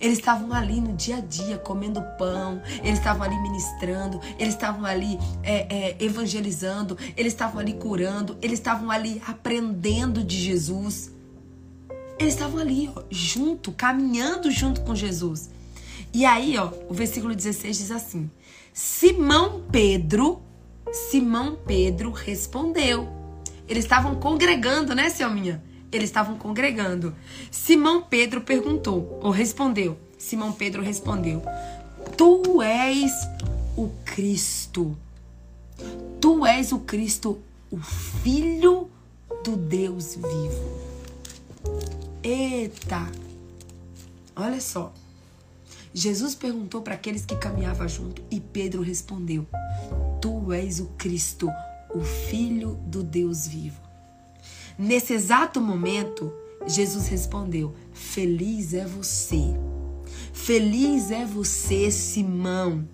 [0.00, 4.84] Eles estavam ali no dia a dia comendo pão, eles estavam ali ministrando, eles estavam
[4.84, 11.10] ali é, é, evangelizando, eles estavam ali curando, eles estavam ali aprendendo de Jesus.
[12.18, 15.50] Eles estavam ali, ó, junto, caminhando junto com Jesus.
[16.14, 18.30] E aí, ó, o versículo 16 diz assim:
[18.72, 20.42] Simão Pedro,
[20.92, 23.08] Simão Pedro respondeu.
[23.68, 25.62] Eles estavam congregando, né, Selminha?
[25.92, 27.14] Eles estavam congregando.
[27.50, 29.98] Simão Pedro perguntou, ou respondeu.
[30.18, 31.42] Simão Pedro respondeu:
[32.16, 33.12] Tu és
[33.76, 34.96] o Cristo.
[36.20, 37.38] Tu és o Cristo,
[37.70, 38.88] o Filho
[39.44, 40.92] do Deus vivo.
[42.22, 43.10] Eita!
[44.34, 44.92] Olha só.
[45.92, 49.46] Jesus perguntou para aqueles que caminhavam junto e Pedro respondeu:
[50.20, 51.50] Tu és o Cristo,
[51.94, 53.81] o Filho do Deus vivo.
[54.78, 56.32] Nesse exato momento,
[56.66, 59.54] Jesus respondeu: Feliz é você.
[60.32, 62.88] Feliz é você, Simão,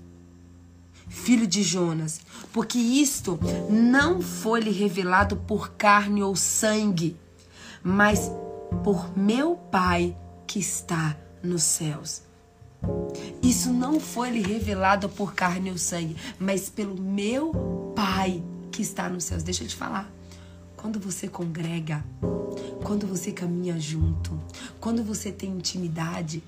[1.08, 2.20] filho de Jonas,
[2.52, 3.38] porque isto
[3.70, 7.16] não foi lhe revelado por carne ou sangue,
[7.82, 8.30] mas
[8.82, 10.16] por meu Pai
[10.46, 12.22] que está nos céus.
[13.42, 19.08] Isso não foi lhe revelado por carne ou sangue, mas pelo meu Pai que está
[19.08, 19.42] nos céus.
[19.42, 20.17] Deixa eu te falar.
[20.78, 22.04] Quando você congrega,
[22.84, 24.40] quando você caminha junto,
[24.78, 26.40] quando você tem intimidade,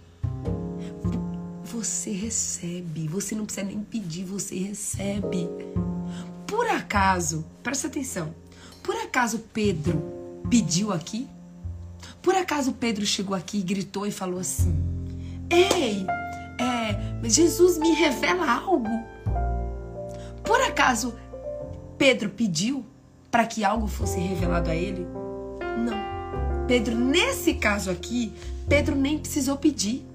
[1.64, 3.08] você recebe.
[3.08, 5.48] Você não precisa nem pedir, você recebe.
[6.46, 8.32] Por acaso, presta atenção.
[8.84, 10.00] Por acaso Pedro
[10.48, 11.28] pediu aqui?
[12.22, 14.72] Por acaso Pedro chegou aqui e gritou e falou assim:
[15.50, 16.06] Ei,
[16.56, 18.88] é, Jesus me revela algo.
[20.44, 21.14] Por acaso
[21.98, 22.86] Pedro pediu
[23.30, 25.06] para que algo fosse revelado a ele?
[25.78, 26.66] Não.
[26.66, 28.32] Pedro, nesse caso aqui,
[28.68, 30.06] Pedro nem precisou pedir.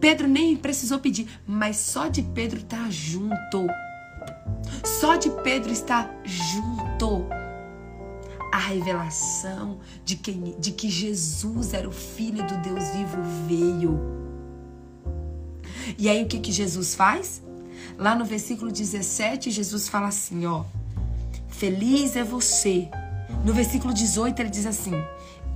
[0.00, 3.66] Pedro nem precisou pedir, mas só de Pedro estar tá junto.
[4.84, 7.26] Só de Pedro estar junto
[8.52, 13.98] a revelação de, quem, de que Jesus era o Filho do Deus vivo veio.
[15.98, 17.42] E aí o que, que Jesus faz?
[17.98, 20.64] Lá no versículo 17, Jesus fala assim, ó.
[21.62, 22.88] Feliz é você.
[23.44, 24.94] No versículo 18 ele diz assim: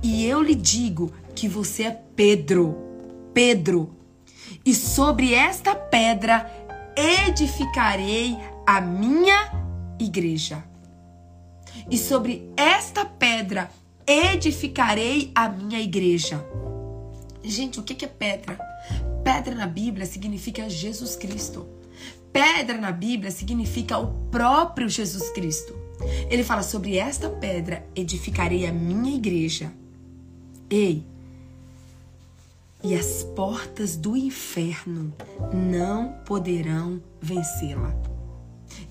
[0.01, 2.77] E eu lhe digo que você é Pedro.
[3.33, 3.93] Pedro.
[4.65, 6.49] E sobre esta pedra
[6.95, 9.51] edificarei a minha
[9.99, 10.63] igreja
[11.91, 13.69] e sobre esta pedra
[14.07, 16.41] edificarei a minha igreja.
[17.43, 18.57] Gente, o que é pedra?
[19.25, 21.67] Pedra na Bíblia significa Jesus Cristo.
[22.31, 25.86] Pedra na Bíblia significa o próprio Jesus Cristo.
[26.29, 29.71] Ele fala sobre esta pedra edificarei a minha igreja.
[30.69, 31.05] Ei,
[32.83, 35.13] e as portas do inferno
[35.53, 37.95] não poderão vencê-la.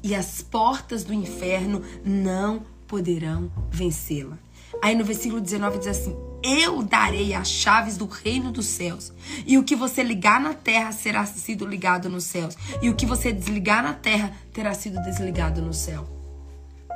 [0.03, 4.39] E as portas do inferno não poderão vencê-la.
[4.83, 9.13] Aí no versículo 19 diz assim: Eu darei as chaves do reino dos céus,
[9.47, 13.07] e o que você ligar na terra será sido ligado nos céus, e o que
[13.07, 16.16] você desligar na terra terá sido desligado no céu.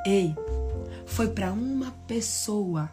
[0.07, 0.35] Ei,
[1.05, 2.91] foi para uma pessoa,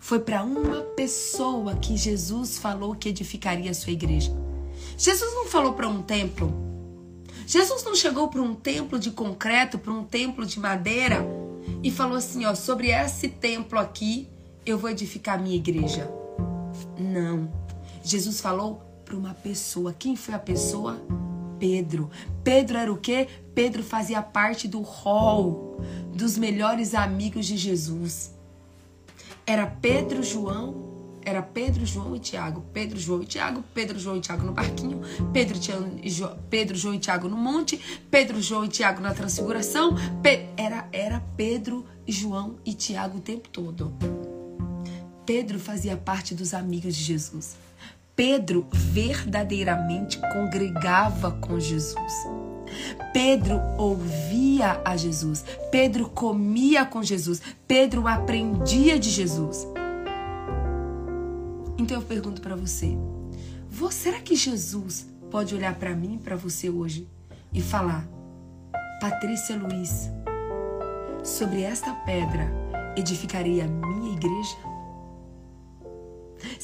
[0.00, 4.32] foi para uma pessoa que Jesus falou que edificaria a sua igreja.
[4.98, 6.52] Jesus não falou para um templo.
[7.46, 11.24] Jesus não chegou para um templo de concreto, para um templo de madeira
[11.82, 14.28] e falou assim: ó, sobre esse templo aqui
[14.64, 16.10] eu vou edificar a minha igreja.
[16.98, 17.48] Não.
[18.02, 19.94] Jesus falou para uma pessoa.
[19.96, 21.00] Quem foi a pessoa?
[21.58, 22.10] Pedro.
[22.42, 23.28] Pedro era o quê?
[23.56, 25.80] Pedro fazia parte do hall
[26.12, 28.34] dos melhores amigos de Jesus.
[29.46, 32.62] Era Pedro, João, era Pedro, João e Tiago.
[32.74, 35.00] Pedro, João e Tiago, Pedro, João e Tiago no barquinho,
[35.32, 35.58] Pedro,
[36.50, 37.80] Pedro, João e Tiago no monte,
[38.10, 39.96] Pedro, João e Tiago na transfiguração.
[40.22, 43.90] Pe era, era Pedro, João e Tiago o tempo todo.
[45.24, 47.56] Pedro fazia parte dos amigos de Jesus.
[48.14, 52.45] Pedro verdadeiramente congregava com Jesus.
[53.12, 55.44] Pedro ouvia a Jesus.
[55.70, 57.40] Pedro comia com Jesus.
[57.66, 59.66] Pedro aprendia de Jesus.
[61.78, 62.96] Então eu pergunto para você:
[63.90, 67.08] será que Jesus pode olhar para mim, para você hoje
[67.52, 68.08] e falar,
[69.00, 70.10] Patrícia Luiz,
[71.22, 72.50] sobre esta pedra
[72.96, 74.75] edificarei a minha igreja?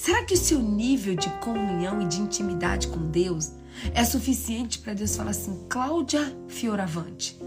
[0.02, 3.52] Será que o seu nível de comunhão e de intimidade com Deus
[3.94, 7.40] é suficiente para Deus falar assim, Cláudia Fioravante,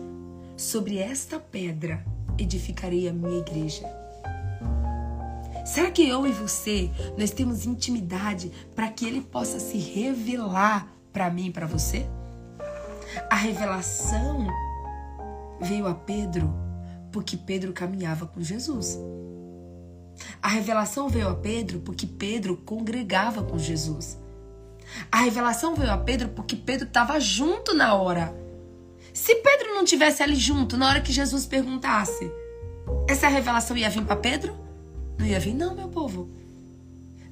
[0.55, 2.01] sobre esta pedra
[2.37, 3.85] edificarei a minha igreja?
[5.65, 11.29] Será que eu e você nós temos intimidade para que ele possa se revelar para
[11.29, 12.07] mim e para você?
[13.29, 14.47] A revelação
[15.59, 16.49] veio a Pedro
[17.11, 18.97] porque Pedro caminhava com Jesus.
[20.41, 24.17] A revelação veio a Pedro porque Pedro congregava com Jesus.
[25.11, 28.33] A revelação veio a Pedro porque Pedro estava junto na hora.
[29.13, 32.31] Se Pedro não tivesse ali junto na hora que Jesus perguntasse,
[33.07, 34.55] essa revelação ia vir para Pedro?
[35.17, 36.29] Não ia vir, não, meu povo.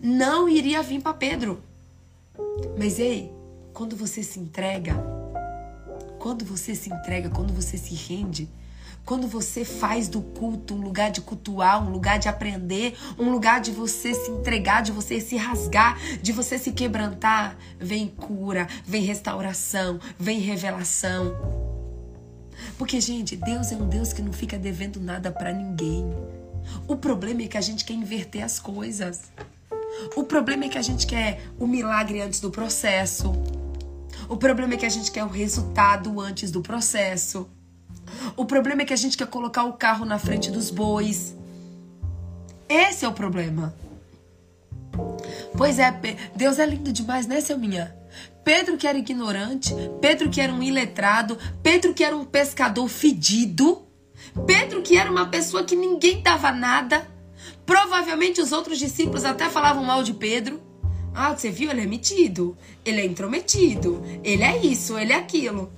[0.02, 1.62] Não iria vir para Pedro.
[2.78, 3.32] Mas ei,
[3.74, 4.96] quando você se entrega,
[6.20, 8.50] quando você se entrega, quando você se rende,
[9.06, 13.60] Quando você faz do culto um lugar de cultuar, um lugar de aprender, um lugar
[13.60, 19.04] de você se entregar, de você se rasgar, de você se quebrantar, vem cura, vem
[19.04, 21.36] restauração, vem revelação.
[22.78, 26.06] Porque, gente, Deus é um Deus que não fica devendo nada para ninguém.
[26.88, 29.24] O problema é que a gente quer inverter as coisas.
[30.16, 33.34] O problema é que a gente quer o milagre antes do processo.
[34.30, 37.50] O problema é que a gente quer o resultado antes do processo.
[38.36, 41.36] O problema é que a gente quer colocar o carro na frente dos bois.
[42.68, 43.74] Esse é o problema.
[45.58, 45.92] Pois é,
[46.36, 47.96] Deus é lindo demais, né, seu minha?
[48.44, 53.84] Pedro que era ignorante, Pedro que era um iletrado, Pedro que era um pescador fedido,
[54.46, 57.08] Pedro que era uma pessoa que ninguém dava nada.
[57.66, 60.62] Provavelmente os outros discípulos até falavam mal de Pedro.
[61.16, 61.70] Ah, você viu?
[61.70, 65.72] Ele é metido, ele é intrometido, ele é isso, ele é aquilo.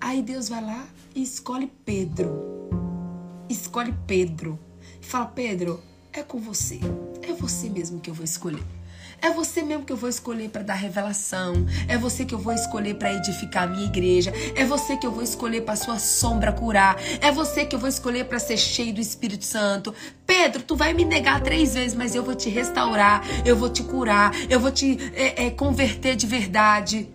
[0.00, 2.68] Aí Deus vai lá e escolhe Pedro.
[3.48, 4.58] Escolhe Pedro.
[5.00, 5.80] E fala: Pedro,
[6.12, 6.80] é com você.
[7.22, 8.62] É você mesmo que eu vou escolher.
[9.20, 11.66] É você mesmo que eu vou escolher para dar revelação.
[11.88, 14.32] É você que eu vou escolher para edificar a minha igreja.
[14.54, 16.96] É você que eu vou escolher para sua sombra curar.
[17.20, 19.92] É você que eu vou escolher para ser cheio do Espírito Santo.
[20.24, 23.24] Pedro, tu vai me negar três vezes, mas eu vou te restaurar.
[23.44, 24.32] Eu vou te curar.
[24.48, 27.08] Eu vou te é, é, converter de verdade.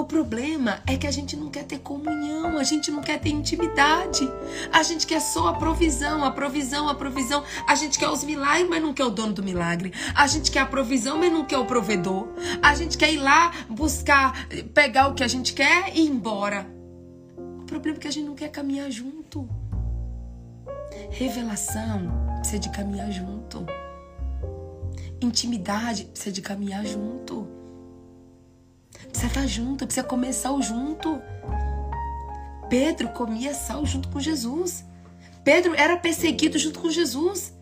[0.00, 3.28] O problema é que a gente não quer ter comunhão, a gente não quer ter
[3.28, 4.26] intimidade.
[4.72, 7.44] A gente quer só a provisão, a provisão, a provisão.
[7.68, 9.92] A gente quer os milagres, mas não quer o dono do milagre.
[10.14, 12.28] A gente quer a provisão, mas não quer o provedor.
[12.62, 16.66] A gente quer ir lá buscar, pegar o que a gente quer e ir embora.
[17.60, 19.46] O problema é que a gente não quer caminhar junto.
[21.10, 23.66] Revelação precisa de caminhar junto.
[25.20, 27.59] Intimidade precisa de caminhar junto.
[29.10, 31.20] Precisa estar junto, precisa comer sal junto.
[32.68, 34.84] Pedro comia sal junto com Jesus.
[35.42, 37.52] Pedro era perseguido junto com Jesus.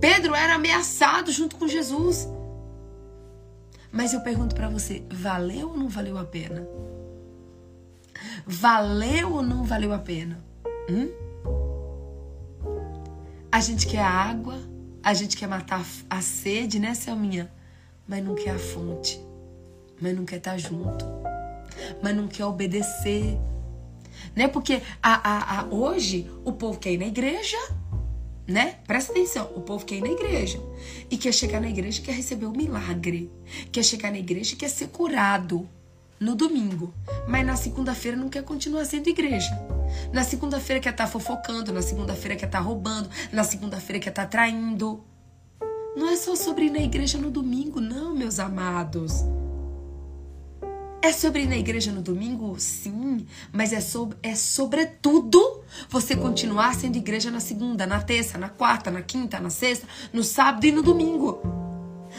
[0.00, 2.28] Pedro era ameaçado junto com Jesus.
[3.92, 6.66] Mas eu pergunto para você, valeu ou não valeu a pena?
[8.46, 10.42] Valeu ou não valeu a pena?
[10.90, 11.10] Hum?
[13.52, 14.58] A gente quer a água,
[15.02, 17.52] a gente quer matar a sede, né, Selminha?
[18.06, 19.20] Mas não quer a fonte
[20.00, 21.04] mas não quer estar junto,
[22.02, 23.38] mas não quer obedecer.
[24.34, 24.48] Né?
[24.48, 27.58] Porque a, a, a, hoje o povo quer ir na igreja,
[28.46, 28.76] né?
[28.86, 30.60] Presta atenção, o povo quer ir na igreja
[31.10, 33.30] e quer chegar na igreja quer receber o milagre,
[33.72, 35.68] quer chegar na igreja quer ser curado
[36.20, 36.92] no domingo,
[37.28, 39.50] mas na segunda-feira não quer continuar sendo igreja.
[40.12, 45.04] Na segunda-feira quer estar fofocando, na segunda-feira quer estar roubando, na segunda-feira quer estar traindo.
[45.96, 49.24] Não é só sobre ir na igreja no domingo, não, meus amados.
[51.04, 52.58] É sobre ir na igreja no domingo?
[52.58, 58.48] Sim, mas é, sobre, é sobretudo você continuar sendo igreja na segunda, na terça, na
[58.48, 61.42] quarta, na quinta, na sexta, no sábado e no domingo.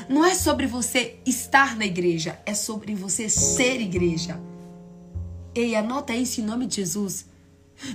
[0.08, 4.40] Não é sobre você estar na igreja, é sobre você ser igreja.
[5.56, 7.26] Ei, anota isso em nome de Jesus.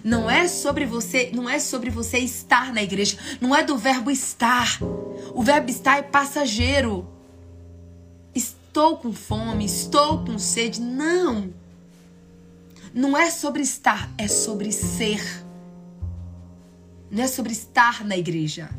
[0.03, 4.11] Não é sobre você, não é sobre você estar na igreja, não é do verbo
[4.11, 4.81] estar.
[5.37, 7.20] O verbo estar é passageiro
[8.71, 10.81] estou com fome, estou com sede.
[10.81, 11.53] Não.
[12.95, 15.21] Não é sobre estar, é sobre ser.
[17.11, 18.71] Não é sobre estar na igreja.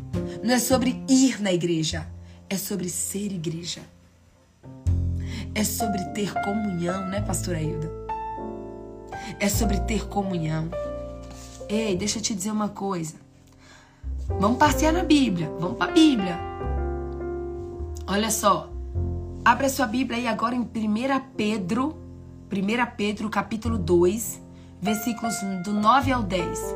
[0.42, 2.08] Não é sobre ir na igreja.
[2.50, 3.82] É sobre ser igreja.
[5.54, 7.92] É sobre ter comunhão, né, pastora Hilda?
[9.40, 10.70] É sobre ter comunhão.
[11.68, 13.16] Ei, deixa eu te dizer uma coisa.
[14.40, 15.52] Vamos passear na Bíblia.
[15.60, 16.40] Vamos para a Bíblia.
[18.08, 18.72] Olha só.
[19.44, 20.66] Abra sua Bíblia aí agora em 1
[21.36, 21.98] Pedro,
[22.54, 24.40] 1 Pedro capítulo 2,
[24.80, 26.76] versículos do 9 ao 10.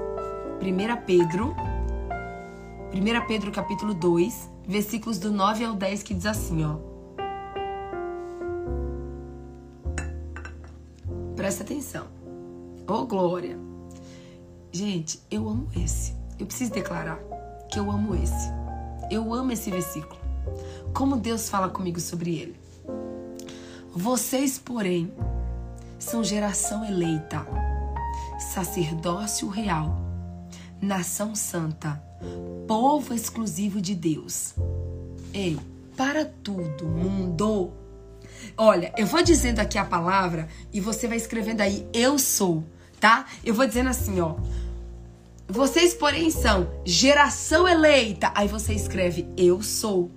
[0.64, 1.56] 1 Pedro,
[2.92, 6.78] 1 Pedro capítulo 2, versículos do 9 ao 10 que diz assim, ó.
[11.36, 12.08] Presta atenção.
[12.88, 13.60] Oh, glória.
[14.72, 16.16] Gente, eu amo esse.
[16.40, 17.20] Eu preciso declarar
[17.72, 18.50] que eu amo esse.
[19.12, 20.25] Eu amo esse versículo
[20.94, 22.56] como Deus fala comigo sobre ele.
[23.94, 25.12] Vocês, porém,
[25.98, 27.46] são geração eleita,
[28.54, 29.98] sacerdócio real,
[30.82, 32.02] nação santa,
[32.68, 34.54] povo exclusivo de Deus.
[35.34, 35.58] Ei,
[35.96, 37.72] para tudo, mundo.
[38.58, 42.64] Olha, eu vou dizendo aqui a palavra e você vai escrevendo aí eu sou,
[43.00, 43.26] tá?
[43.44, 44.36] Eu vou dizendo assim, ó.
[45.48, 48.32] Vocês, porém, são geração eleita.
[48.34, 50.10] Aí você escreve eu sou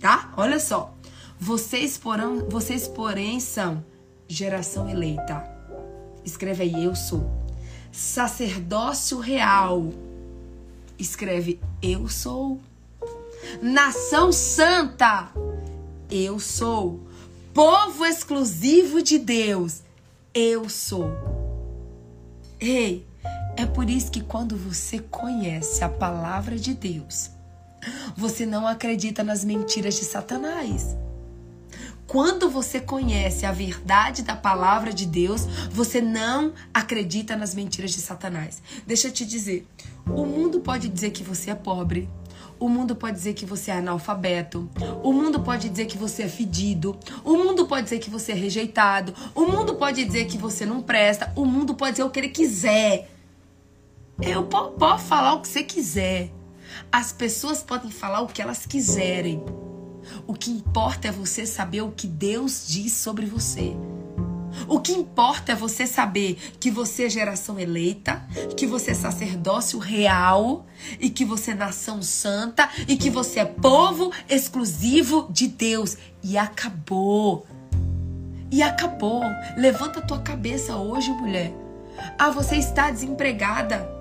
[0.00, 0.32] tá?
[0.36, 0.94] Olha só.
[1.38, 3.84] Vocês, porão, vocês porém, são
[4.26, 5.44] geração eleita.
[6.24, 7.30] Escreve aí, eu sou.
[7.92, 9.90] Sacerdócio real.
[10.98, 12.60] Escreve eu sou.
[13.62, 15.30] Nação santa.
[16.10, 17.00] Eu sou.
[17.54, 19.82] Povo exclusivo de Deus.
[20.34, 21.10] Eu sou.
[22.60, 23.06] Ei,
[23.56, 27.30] é por isso que quando você conhece a palavra de Deus,
[28.16, 30.96] você não acredita nas mentiras de Satanás.
[32.08, 38.00] Quando você conhece a verdade da palavra de Deus, você não acredita nas mentiras de
[38.00, 38.62] Satanás.
[38.86, 39.68] Deixa eu te dizer,
[40.06, 42.08] o mundo pode dizer que você é pobre.
[42.58, 44.70] O mundo pode dizer que você é analfabeto.
[45.02, 46.98] O mundo pode dizer que você é fedido.
[47.22, 49.14] O mundo pode dizer que você é rejeitado.
[49.34, 51.30] O mundo pode dizer que você não presta.
[51.36, 53.10] O mundo pode dizer o que ele quiser.
[54.20, 56.37] Eu posso falar o que você quiser.
[56.90, 59.42] As pessoas podem falar o que elas quiserem.
[60.26, 63.76] O que importa é você saber o que Deus diz sobre você.
[64.66, 68.22] O que importa é você saber que você é geração eleita,
[68.56, 70.66] que você é sacerdócio real
[70.98, 75.96] e que você é nação santa e que você é povo exclusivo de Deus.
[76.22, 77.46] E acabou.
[78.50, 79.22] E acabou.
[79.56, 81.52] Levanta a tua cabeça hoje, mulher.
[82.18, 83.97] Ah, você está desempregada.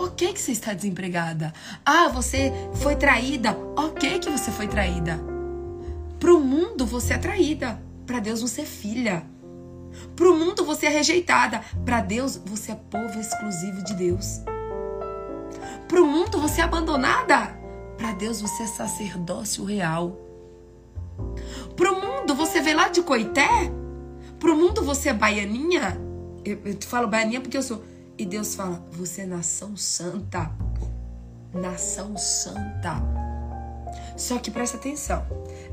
[0.00, 1.52] Ok que você está desempregada.
[1.84, 3.54] Ah, você foi traída.
[3.76, 5.20] Ok que você foi traída.
[6.18, 7.78] Para o mundo você é traída.
[8.06, 9.22] Para Deus você é filha.
[10.16, 11.60] Para o mundo você é rejeitada.
[11.84, 14.40] Para Deus você é povo exclusivo de Deus.
[15.86, 17.54] Para o mundo você é abandonada.
[17.98, 20.18] Para Deus você é sacerdócio real.
[21.76, 23.70] Para o mundo você veio lá de Coité.
[24.38, 26.00] Para o mundo você é baianinha.
[26.42, 27.82] Eu, eu te falo baianinha porque eu sou
[28.20, 30.52] e Deus fala: Você é nação santa.
[31.54, 33.02] Nação santa.
[34.14, 35.26] Só que presta atenção.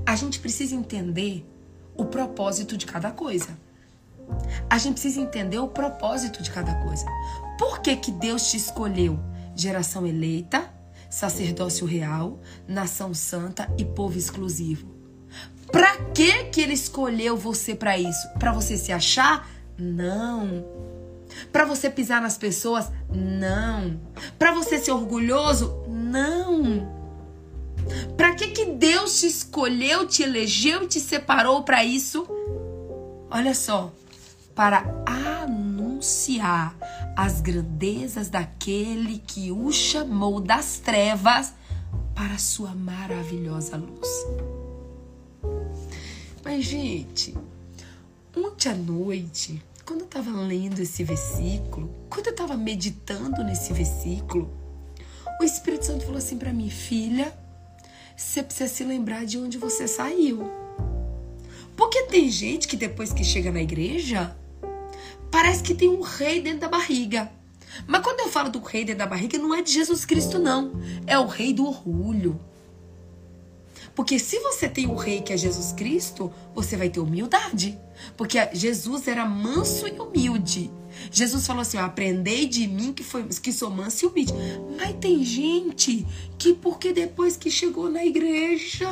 [0.05, 1.45] A gente precisa entender
[1.93, 3.49] o propósito de cada coisa.
[4.69, 7.05] A gente precisa entender o propósito de cada coisa.
[7.59, 9.19] Por que, que Deus te escolheu?
[9.53, 10.73] Geração eleita,
[11.09, 14.87] sacerdócio real, nação santa e povo exclusivo.
[15.69, 18.25] Para que que ele escolheu você para isso?
[18.39, 19.49] Para você se achar?
[19.77, 20.96] Não.
[21.51, 22.91] Para você pisar nas pessoas?
[23.09, 23.99] Não.
[24.37, 25.83] Para você ser orgulhoso?
[25.87, 26.95] Não.
[28.15, 32.27] Para que que Deus te escolheu, te elegeu e te separou para isso?
[33.29, 33.91] Olha só,
[34.55, 36.75] para anunciar
[37.15, 41.53] as grandezas daquele que o chamou das trevas
[42.15, 44.09] para a sua maravilhosa luz.
[46.43, 47.37] Mas gente,
[48.35, 54.51] ontem à noite quando eu estava lendo esse versículo, quando eu estava meditando nesse versículo,
[55.39, 57.33] o Espírito Santo falou assim para mim, filha,
[58.13, 60.51] você precisa se lembrar de onde você saiu.
[61.77, 64.35] Porque tem gente que depois que chega na igreja,
[65.31, 67.31] parece que tem um rei dentro da barriga.
[67.87, 70.73] Mas quando eu falo do rei dentro da barriga, não é de Jesus Cristo, não.
[71.05, 72.37] É o rei do orgulho.
[73.97, 77.79] Porque se você tem o rei que é Jesus Cristo, você vai ter humildade.
[78.15, 80.69] Porque Jesus era manso e humilde.
[81.11, 84.33] Jesus falou assim: aprendei de mim que, foi, que sou manso e humilde.
[84.77, 86.05] Mas tem gente
[86.37, 88.87] que, porque depois que chegou na igreja,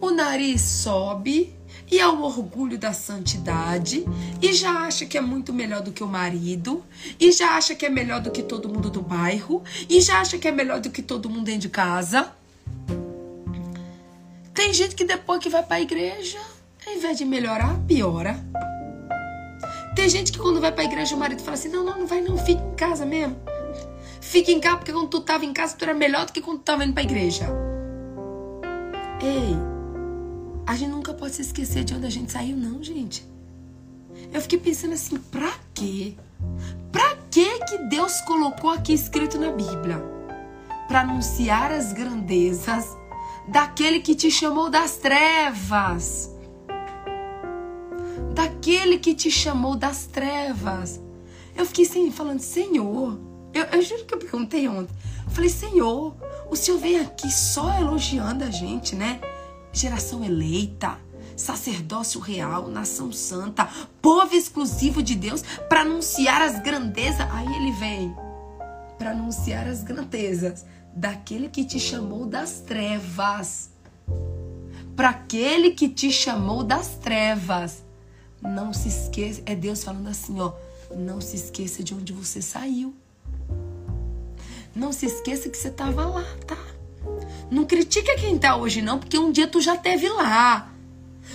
[0.00, 1.54] o nariz sobe
[1.88, 4.04] e é o orgulho da santidade
[4.42, 6.84] e já acha que é muito melhor do que o marido
[7.20, 10.36] e já acha que é melhor do que todo mundo do bairro e já acha
[10.36, 12.32] que é melhor do que todo mundo dentro de casa.
[14.58, 16.36] Tem gente que depois que vai para a igreja
[16.84, 18.34] ao invés de melhorar, piora.
[19.94, 22.20] Tem gente que quando vai pra igreja o marido fala assim: não, não, não vai,
[22.20, 23.36] não, fica em casa mesmo.
[24.20, 26.58] Fica em casa porque quando tu tava em casa tu era melhor do que quando
[26.58, 27.46] tu tava indo pra igreja.
[29.22, 29.54] Ei,
[30.66, 33.24] a gente nunca pode se esquecer de onde a gente saiu, não, gente.
[34.32, 36.14] Eu fiquei pensando assim: pra quê?
[36.90, 40.02] Pra que que Deus colocou aqui escrito na Bíblia?
[40.88, 42.98] Para anunciar as grandezas
[43.50, 46.38] daquele que te chamou das trevas
[48.38, 51.00] daquele que te chamou das trevas.
[51.56, 53.18] Eu fiquei assim, falando, Senhor,
[53.52, 54.94] eu, eu juro que eu perguntei ontem.
[55.24, 56.14] Eu falei, Senhor,
[56.48, 59.20] o Senhor vem aqui só elogiando a gente, né?
[59.72, 60.98] Geração eleita,
[61.36, 63.68] sacerdócio real, nação santa,
[64.00, 67.26] povo exclusivo de Deus, para anunciar as grandezas.
[67.32, 68.14] Aí ele vem
[68.96, 70.64] para anunciar as grandezas
[70.98, 73.70] daquele que te chamou das trevas.
[74.96, 77.84] Para aquele que te chamou das trevas
[78.42, 80.52] não se esqueça, é Deus falando assim, ó,
[80.96, 82.94] não se esqueça de onde você saiu.
[84.74, 86.58] Não se esqueça que você estava lá, tá?
[87.48, 90.72] Não critica quem tá hoje não, porque um dia tu já teve lá.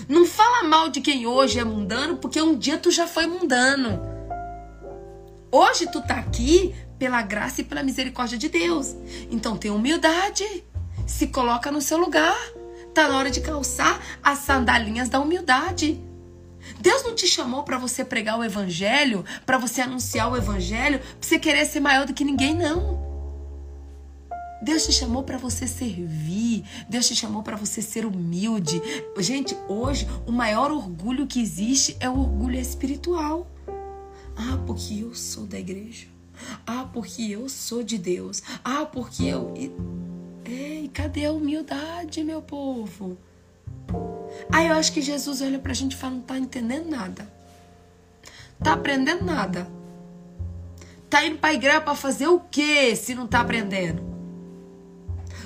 [0.09, 4.01] Não fala mal de quem hoje é mundano, porque um dia tu já foi mundano.
[5.49, 8.95] Hoje tu tá aqui pela graça e pela misericórdia de Deus.
[9.30, 10.64] Então tem humildade.
[11.06, 12.38] Se coloca no seu lugar.
[12.93, 15.99] Tá na hora de calçar as sandalinhas da humildade.
[16.80, 21.10] Deus não te chamou para você pregar o evangelho, para você anunciar o evangelho, para
[21.20, 23.04] você querer ser maior do que ninguém, não.
[24.62, 26.64] Deus te chamou para você servir.
[26.88, 28.82] Deus te chamou para você ser humilde.
[29.18, 33.45] Gente, hoje o maior orgulho que existe é o orgulho espiritual.
[34.38, 36.12] Ah, porque eu sou da igreja.
[36.66, 38.41] Ah, porque eu sou de Deus.
[38.64, 39.54] Ah, porque eu.
[40.46, 43.18] Ei, cadê a humildade, meu povo?
[44.52, 47.32] Aí eu acho que Jesus olha pra gente e fala: não tá entendendo nada.
[48.62, 49.68] Tá aprendendo nada.
[51.10, 54.02] Tá indo pra igreja pra fazer o quê se não tá aprendendo?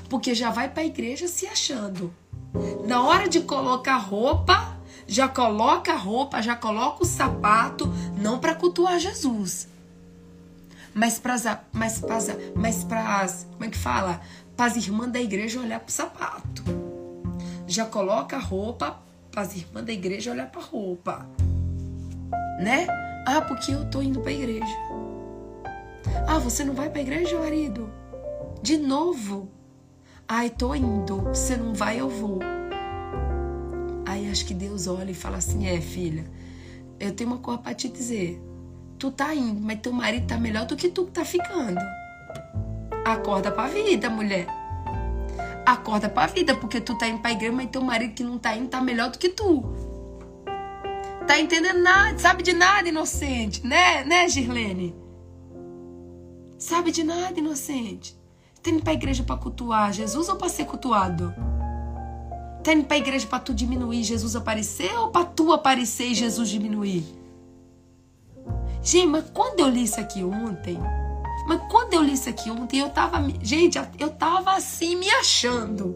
[0.09, 2.13] Porque já vai para a igreja se achando.
[2.85, 8.55] Na hora de colocar roupa, já coloca a roupa, já coloca o sapato, não para
[8.55, 9.67] cultuar Jesus.
[10.97, 11.35] Mas para
[11.71, 14.19] mas pras, mas pras, como é que fala?
[14.55, 16.63] Para as irmãs da igreja olhar para o sapato.
[17.67, 21.29] Já coloca a roupa para as irmãs da igreja olhar para a roupa.
[22.59, 22.87] Né?
[23.27, 24.75] Ah, porque eu tô indo para a igreja.
[26.27, 27.91] Ah, você não vai para a igreja, marido?
[28.63, 29.51] De novo.
[30.27, 31.21] Ai, tô indo.
[31.25, 32.39] Você não vai, eu vou.
[34.03, 36.25] Aí acho que Deus olha e fala assim: É, filha,
[36.99, 38.46] eu tenho uma coisa pra te dizer.
[38.99, 41.79] Tu tá indo, mas teu marido tá melhor do que tu que tá ficando.
[43.05, 44.47] Acorda pra vida, mulher.
[45.65, 48.55] Acorda pra vida, porque tu tá indo pra igreja, mas teu marido que não tá
[48.55, 49.63] indo tá melhor do que tu.
[51.27, 54.95] Tá entendendo nada, sabe de nada, inocente, né, né, Girlene?
[56.57, 58.17] Sabe de nada, inocente.
[58.63, 61.35] Tá indo pra igreja pra cultuar Jesus ou pra ser cultuado?
[62.63, 66.49] Tá indo pra igreja pra tu diminuir Jesus aparecer ou pra tu aparecer e Jesus
[66.49, 67.26] diminuir?
[68.83, 70.77] Gente, mas quando eu li isso aqui ontem,
[71.47, 75.95] mas quando eu li isso aqui ontem, eu tava, gente, eu tava assim me achando.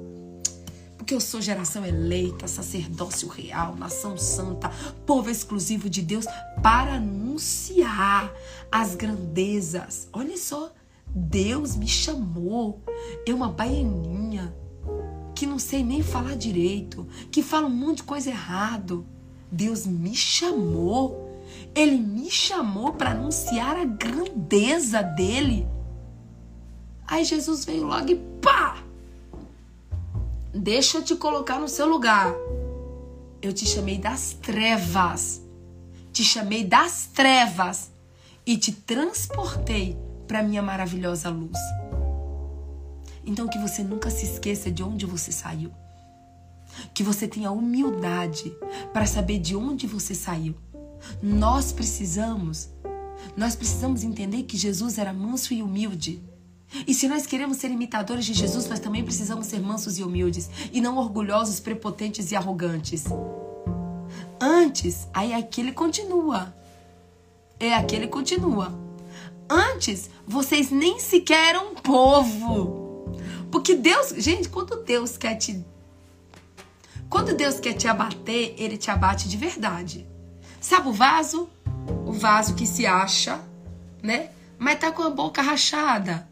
[0.98, 4.70] Porque eu sou geração eleita, sacerdócio real, nação santa,
[5.06, 6.26] povo exclusivo de Deus,
[6.64, 8.34] para anunciar
[8.72, 10.08] as grandezas.
[10.14, 10.72] Olha só,
[11.14, 12.82] Deus me chamou.
[13.26, 14.56] Eu, uma baianinha,
[15.36, 19.06] que não sei nem falar direito, que fala um monte de coisa errado.
[19.52, 21.21] Deus me chamou.
[21.74, 25.68] Ele me chamou para anunciar a grandeza dele.
[27.08, 28.84] Aí Jesus veio logo e pá!
[30.54, 32.34] Deixa eu te colocar no seu lugar.
[33.42, 35.42] Eu te chamei das trevas.
[36.12, 37.92] Te chamei das trevas
[38.46, 39.98] e te transportei
[40.28, 41.58] para minha maravilhosa luz.
[43.26, 45.72] Então que você nunca se esqueça de onde você saiu.
[46.94, 48.56] Que você tenha humildade
[48.94, 50.56] para saber de onde você saiu.
[51.22, 52.70] Nós precisamos,
[53.36, 56.22] nós precisamos entender que Jesus era manso e humilde.
[56.88, 60.50] E se nós queremos ser imitadores de Jesus, nós também precisamos ser mansos e humildes
[60.72, 63.06] e não orgulhosos, prepotentes e arrogantes.
[64.40, 66.56] Antes, aí aquele continua.
[67.60, 68.74] É aquele continua.
[69.50, 73.18] Antes, vocês nem sequer eram povo.
[73.52, 75.64] Porque Deus, gente, quando Deus quer te
[77.10, 80.08] quando Deus quer te abater, ele te abate de verdade.
[80.62, 81.50] Sabe o vaso?
[82.06, 83.40] O vaso que se acha,
[84.02, 84.30] né?
[84.60, 86.28] Mas tá com a boca rachada.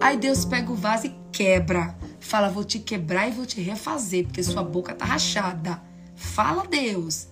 [0.00, 1.96] Aí Deus pega o vaso e quebra.
[2.18, 5.80] Fala, vou te quebrar e vou te refazer, porque sua boca tá rachada.
[6.16, 7.28] Fala, Deus.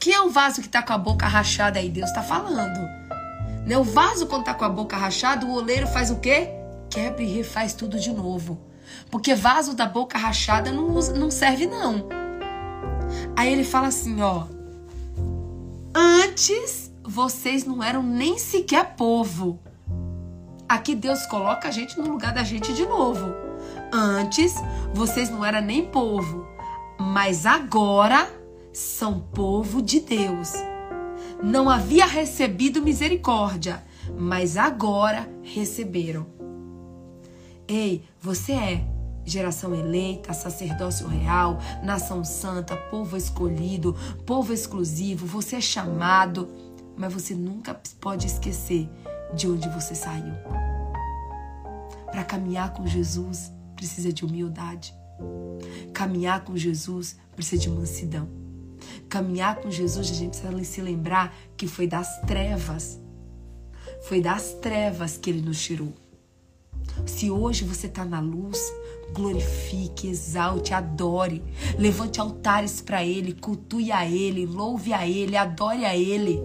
[0.00, 1.90] Quem é o vaso que tá com a boca rachada aí?
[1.90, 2.80] Deus tá falando.
[3.66, 3.76] Né?
[3.76, 6.48] O vaso, quando tá com a boca rachada, o oleiro faz o quê?
[6.88, 8.58] Quebra e refaz tudo de novo.
[9.10, 12.08] Porque vaso da boca rachada não, não serve, não.
[13.36, 14.46] Aí ele fala assim, ó.
[15.94, 19.60] Antes vocês não eram nem sequer povo.
[20.68, 23.34] Aqui Deus coloca a gente no lugar da gente de novo.
[23.92, 24.54] Antes
[24.92, 26.46] vocês não eram nem povo,
[26.98, 28.30] mas agora
[28.72, 30.52] são povo de Deus
[31.42, 33.82] não havia recebido misericórdia,
[34.16, 36.26] mas agora receberam.
[37.66, 38.84] Ei, você é
[39.28, 46.48] geração eleita, sacerdócio real, nação santa, povo escolhido, povo exclusivo, você é chamado,
[46.96, 48.88] mas você nunca pode esquecer
[49.34, 50.34] de onde você saiu.
[52.10, 54.94] Para caminhar com Jesus, precisa de humildade.
[55.92, 58.28] Caminhar com Jesus precisa de mansidão.
[59.08, 63.00] Caminhar com Jesus, a gente precisa se lembrar que foi das trevas.
[64.02, 65.92] Foi das trevas que ele nos tirou.
[67.06, 68.60] Se hoje você está na luz,
[69.12, 71.42] glorifique, exalte, adore,
[71.78, 76.40] levante altares para Ele, cultue a Ele, louve a Ele, adore a Ele.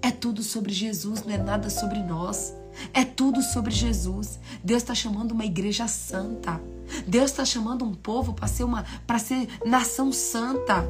[0.00, 2.54] É tudo sobre Jesus, não é nada sobre nós.
[2.92, 4.40] É tudo sobre Jesus.
[4.64, 6.60] Deus está chamando uma igreja santa.
[7.06, 10.84] Deus está chamando um povo para ser uma, para ser nação santa.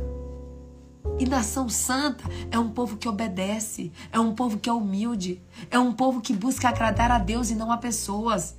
[1.18, 5.79] E nação santa é um povo que obedece, é um povo que é humilde, é
[5.79, 8.57] um povo que busca agradar a Deus e não a pessoas.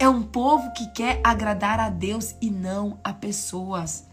[0.00, 4.06] É um povo que quer agradar a Deus e não a pessoas.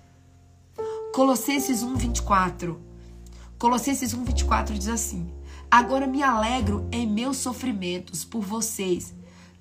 [1.15, 2.77] Colossenses 1, 24.
[3.57, 5.33] Colossenses 1, 24 diz assim:
[5.71, 9.15] Agora me alegro em meus sofrimentos por vocês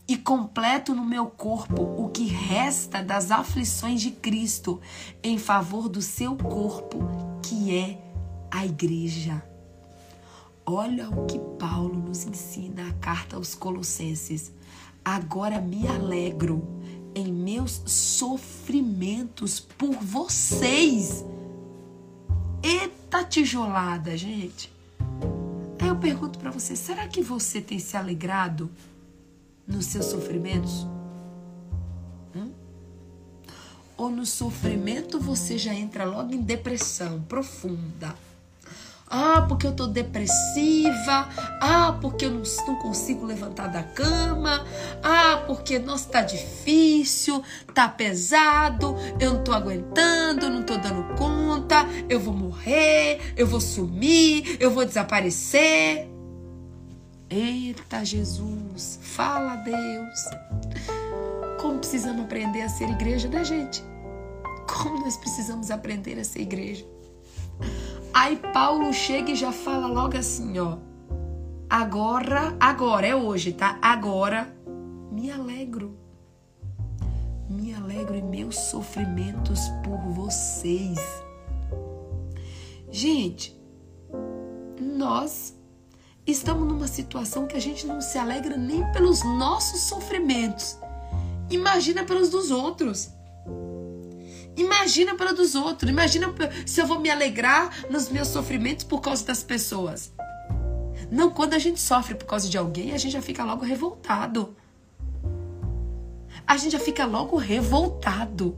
[0.08, 4.80] e completo no meu corpo o que resta das aflições de Cristo
[5.22, 6.98] em favor do seu corpo,
[7.40, 8.02] que é
[8.50, 9.40] a igreja.
[10.66, 14.52] Olha o que Paulo nos ensina na carta aos Colossenses.
[15.06, 16.66] Agora me alegro
[17.14, 21.24] em meus sofrimentos por vocês.
[22.60, 24.68] Eita tijolada, gente.
[25.80, 28.68] Aí eu pergunto para você, será que você tem se alegrado
[29.64, 30.84] nos seus sofrimentos?
[32.34, 32.50] Hum?
[33.96, 38.12] Ou no sofrimento você já entra logo em depressão profunda?
[39.08, 41.28] Ah, porque eu tô depressiva.
[41.60, 44.66] Ah, porque eu não, não, consigo levantar da cama.
[45.02, 47.42] Ah, porque, nossa, tá difícil,
[47.72, 53.60] tá pesado, eu não tô aguentando, não tô dando conta, eu vou morrer, eu vou
[53.60, 56.08] sumir, eu vou desaparecer.
[57.30, 60.24] Eita Jesus, fala Deus.
[61.60, 63.82] Como precisamos aprender a ser igreja, né, gente?
[64.68, 66.84] Como nós precisamos aprender a ser igreja?
[68.18, 70.78] Aí Paulo chega e já fala logo assim, ó.
[71.68, 73.78] Agora, agora, é hoje, tá?
[73.82, 74.56] Agora
[75.12, 75.94] me alegro.
[77.46, 80.98] Me alegro em meus sofrimentos por vocês.
[82.90, 83.54] Gente,
[84.80, 85.54] nós
[86.26, 90.78] estamos numa situação que a gente não se alegra nem pelos nossos sofrimentos.
[91.50, 93.10] Imagina pelos dos outros.
[94.56, 95.90] Imagina pela dos outros.
[95.90, 96.32] Imagina
[96.64, 100.12] se eu vou me alegrar nos meus sofrimentos por causa das pessoas.
[101.10, 104.56] Não, quando a gente sofre por causa de alguém, a gente já fica logo revoltado.
[106.46, 108.56] A gente já fica logo revoltado.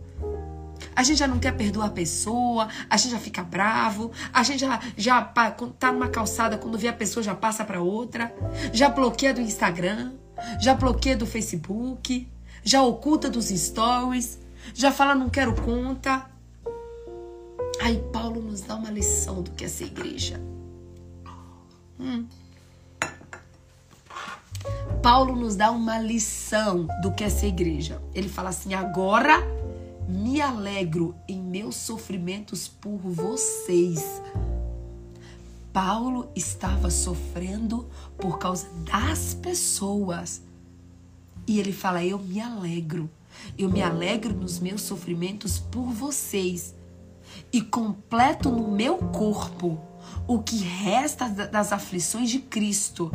[0.94, 4.60] A gente já não quer perdoar a pessoa, a gente já fica bravo, a gente
[4.60, 8.34] já, já tá numa calçada, quando vê a pessoa já passa para outra,
[8.72, 10.12] já bloqueia do Instagram,
[10.60, 12.28] já bloqueia do Facebook,
[12.64, 14.40] já oculta dos stories,
[14.74, 16.26] já fala não quero conta.
[17.80, 20.40] Aí Paulo nos dá uma lição do que é ser igreja.
[21.98, 22.26] Hum.
[25.02, 28.02] Paulo nos dá uma lição do que é ser igreja.
[28.14, 29.40] Ele fala assim: agora
[30.08, 34.20] me alegro em meus sofrimentos por vocês.
[35.72, 40.42] Paulo estava sofrendo por causa das pessoas.
[41.46, 43.08] E ele fala: Eu me alegro.
[43.58, 46.74] Eu me alegro nos meus sofrimentos por vocês.
[47.52, 49.78] E completo no meu corpo
[50.26, 53.10] o que resta das aflições de Cristo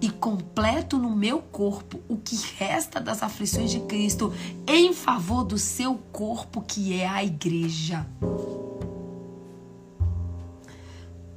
[0.00, 4.32] e completo no meu corpo o que resta das aflições de Cristo
[4.66, 8.06] em favor do seu corpo, que é a igreja.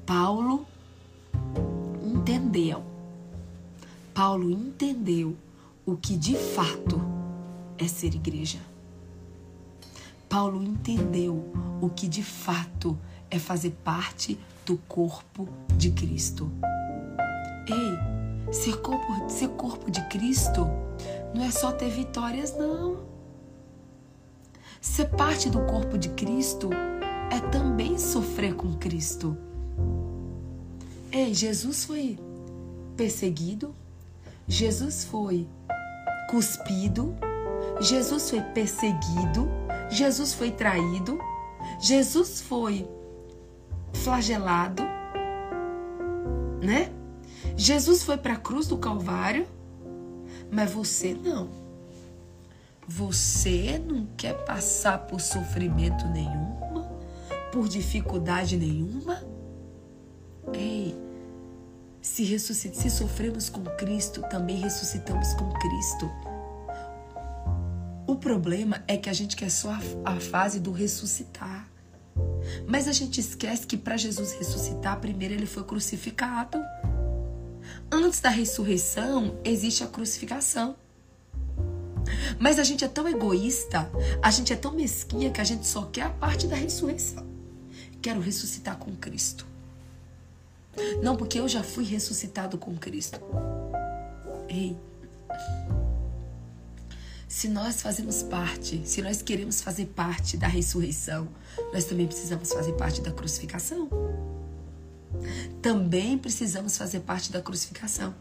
[0.06, 0.66] Paulo
[2.04, 2.84] entendeu.
[4.14, 5.36] Paulo entendeu
[5.86, 7.02] o que de fato
[7.82, 8.60] é ser igreja.
[10.30, 11.52] Paulo entendeu
[11.82, 12.98] o que de fato
[13.30, 16.50] é fazer parte do corpo de Cristo.
[17.68, 18.22] Ei,
[18.52, 20.68] Ser corpo, ser corpo de Cristo
[21.34, 23.06] não é só ter vitórias, não.
[24.82, 26.70] Ser parte do corpo de Cristo
[27.32, 29.38] é também sofrer com Cristo.
[31.14, 32.20] Ei, Jesus foi
[32.98, 33.74] perseguido,
[34.50, 35.48] Jesus foi
[36.30, 37.16] cuspido,
[37.82, 39.50] Jesus foi perseguido,
[39.90, 41.20] Jesus foi traído,
[41.80, 42.88] Jesus foi
[43.94, 44.84] flagelado,
[46.62, 46.92] né?
[47.58, 49.48] Jesus foi para a cruz do Calvário,
[50.52, 51.50] mas você não.
[52.88, 56.84] Você não quer passar por sofrimento nenhuma,
[57.52, 59.24] por dificuldade nenhuma?
[60.54, 60.96] Ei,
[62.02, 66.12] se, se sofremos com Cristo, também ressuscitamos com Cristo.
[68.12, 71.66] O problema é que a gente quer só a, a fase do ressuscitar.
[72.68, 76.58] Mas a gente esquece que para Jesus ressuscitar, primeiro ele foi crucificado.
[77.90, 80.76] Antes da ressurreição, existe a crucificação.
[82.38, 83.90] Mas a gente é tão egoísta,
[84.22, 87.26] a gente é tão mesquinha que a gente só quer a parte da ressurreição.
[88.02, 89.48] Quero ressuscitar com Cristo.
[91.02, 93.22] Não, porque eu já fui ressuscitado com Cristo.
[94.50, 94.76] Ei.
[97.32, 101.30] Se nós fazemos parte, se nós queremos fazer parte da ressurreição,
[101.72, 103.88] nós também precisamos fazer parte da crucificação.
[105.62, 108.14] Também precisamos fazer parte da crucificação.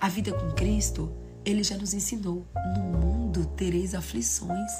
[0.00, 1.12] A vida com Cristo,
[1.44, 2.46] ele já nos ensinou:
[2.76, 4.70] no mundo tereis aflições,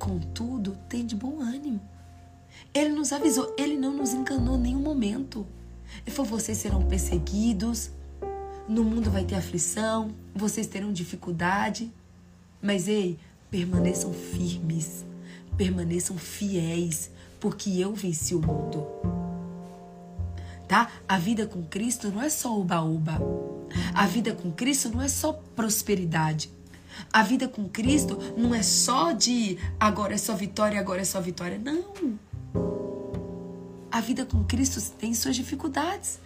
[0.00, 1.80] contudo, tem de bom ânimo.
[2.74, 5.46] Ele nos avisou, ele não nos enganou em nenhum momento.
[6.04, 7.92] Ele falou: vocês serão perseguidos,
[8.68, 11.92] no mundo vai ter aflição, vocês terão dificuldade.
[12.62, 13.18] Mas ei,
[13.50, 15.04] permaneçam firmes,
[15.56, 17.10] permaneçam fiéis,
[17.40, 18.86] porque eu venci o mundo.
[20.68, 20.88] Tá?
[21.08, 23.20] A vida com Cristo não é só oba-oba.
[23.92, 26.48] A vida com Cristo não é só prosperidade.
[27.12, 31.20] A vida com Cristo não é só de agora é só vitória, agora é só
[31.20, 31.58] vitória.
[31.58, 32.18] Não.
[33.90, 36.20] A vida com Cristo tem suas dificuldades.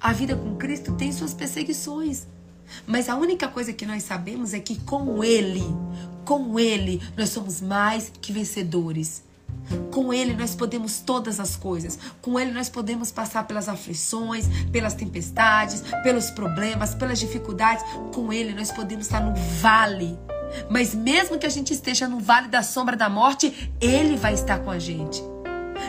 [0.00, 2.26] A vida com Cristo tem suas perseguições.
[2.86, 5.64] Mas a única coisa que nós sabemos é que com Ele,
[6.24, 9.24] com Ele, nós somos mais que vencedores.
[9.90, 11.98] Com Ele nós podemos todas as coisas.
[12.20, 17.84] Com Ele nós podemos passar pelas aflições, pelas tempestades, pelos problemas, pelas dificuldades.
[18.14, 20.18] Com Ele nós podemos estar no vale.
[20.70, 24.60] Mas mesmo que a gente esteja no vale da sombra da morte, Ele vai estar
[24.60, 25.22] com a gente.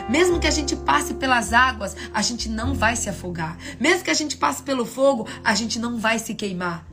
[0.08, 3.56] Mesmo que a gente passe pelas águas, a gente não vai se afogar.
[3.78, 6.86] Mesmo que a gente passe pelo fogo, a gente não vai se queimar.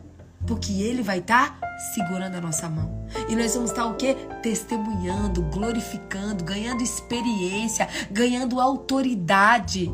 [0.45, 3.07] Porque Ele vai estar tá segurando a nossa mão.
[3.27, 4.15] E nós vamos estar tá o quê?
[4.41, 9.91] Testemunhando, glorificando, ganhando experiência, ganhando autoridade.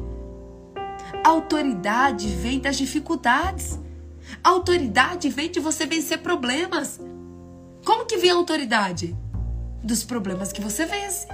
[1.24, 3.80] autoridade vem das dificuldades.
[4.44, 7.00] autoridade vem de você vencer problemas.
[7.86, 9.16] Como que vem a autoridade?
[9.84, 11.28] Dos problemas que você vence.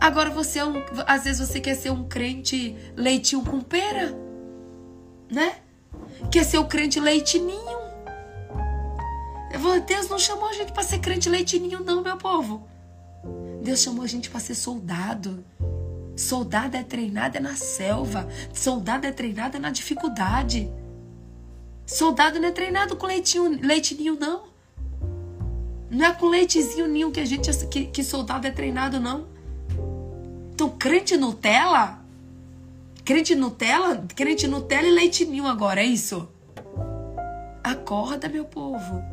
[0.00, 4.14] Agora você é um, às vezes você quer ser um crente leitinho com pera,
[5.30, 5.56] né?
[6.30, 7.76] Quer ser o crente leitinho.
[9.86, 12.66] Deus não chamou a gente para ser crente leitinho não, meu povo.
[13.62, 15.44] Deus chamou a gente para ser soldado.
[16.16, 18.28] Soldado é treinado é na selva.
[18.52, 20.70] Soldado é treinado é na dificuldade.
[21.86, 24.44] Soldado não é treinado com leitinho, leitinho não.
[25.90, 29.26] Não é com leitezinho ninho que a gente que, que soldado é treinado não.
[30.56, 32.02] Então, crente Nutella?
[33.04, 34.06] Crente Nutella?
[34.16, 36.26] Crente Nutella e leite ninho agora, é isso?
[37.62, 39.04] Acorda, meu povo.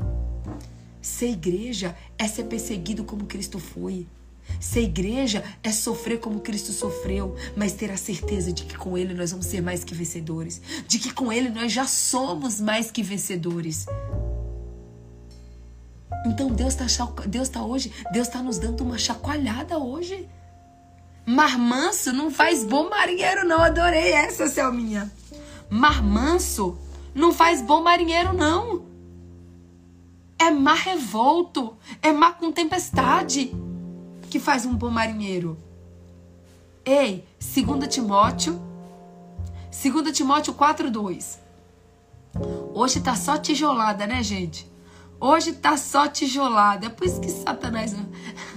[1.02, 4.08] Ser igreja é ser perseguido como Cristo foi.
[4.58, 9.14] Ser igreja é sofrer como Cristo sofreu, mas ter a certeza de que com Ele
[9.14, 10.62] nós vamos ser mais que vencedores.
[10.88, 13.86] De que com Ele nós já somos mais que vencedores.
[16.26, 16.86] Então Deus está
[17.28, 20.26] Deus tá hoje, Deus está nos dando uma chacoalhada hoje.
[21.26, 23.62] Mar manso não faz bom marinheiro, não.
[23.62, 25.12] Adorei essa, Selminha.
[25.70, 26.78] Mar manso
[27.16, 28.86] não faz bom marinheiro, não.
[30.38, 33.56] É mar revolto, é mar com tempestade
[34.30, 35.58] que faz um bom marinheiro.
[36.84, 38.62] Ei, 2 Timóteo,
[39.72, 41.40] 2 Timóteo 4:2.
[42.74, 44.70] Hoje tá só tijolada, né, gente?
[45.20, 46.88] Hoje tá só tijolada.
[46.88, 47.96] É por isso que Satanás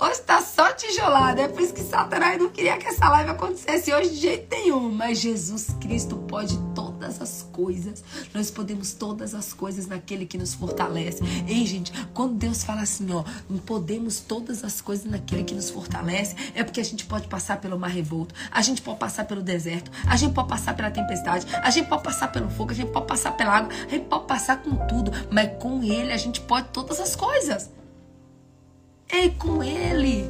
[0.00, 1.42] Hoje tá só tijolada.
[1.42, 4.90] É por isso que Satanás não queria que essa live acontecesse hoje de jeito nenhum.
[4.90, 8.04] Mas Jesus Cristo pode todas as coisas.
[8.32, 11.22] Nós podemos todas as coisas naquele que nos fortalece.
[11.48, 13.24] Ei, gente, quando Deus fala assim, ó,
[13.66, 17.78] podemos todas as coisas naquele que nos fortalece, é porque a gente pode passar pelo
[17.78, 21.70] mar revolto, a gente pode passar pelo deserto, a gente pode passar pela tempestade, a
[21.70, 24.62] gente pode passar pelo fogo, a gente pode passar pela água, a gente pode passar
[24.62, 27.77] com tudo, mas com Ele a gente pode todas as coisas.
[29.10, 30.28] Ei, com ele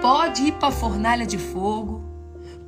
[0.00, 2.04] pode ir para a fornalha de fogo.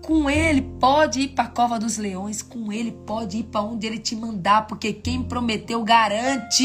[0.03, 2.43] Com ele pode ir para a cova dos leões.
[2.43, 6.65] Com ele pode ir para onde ele te mandar, porque quem prometeu garante.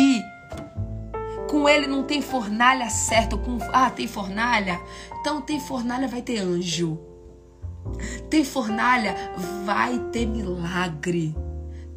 [1.47, 3.37] Com ele não tem fornalha certa.
[3.37, 4.81] Com ah, tem fornalha.
[5.21, 6.99] Então tem fornalha, vai ter anjo.
[8.31, 9.15] Tem fornalha,
[9.63, 11.35] vai ter milagre.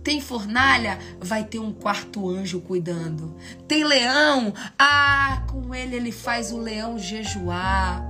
[0.09, 0.99] Tem fornalha?
[1.21, 3.37] Vai ter um quarto anjo cuidando.
[3.67, 4.55] Tem leão?
[4.79, 8.03] Ah, com ele ele faz o leão jejuar.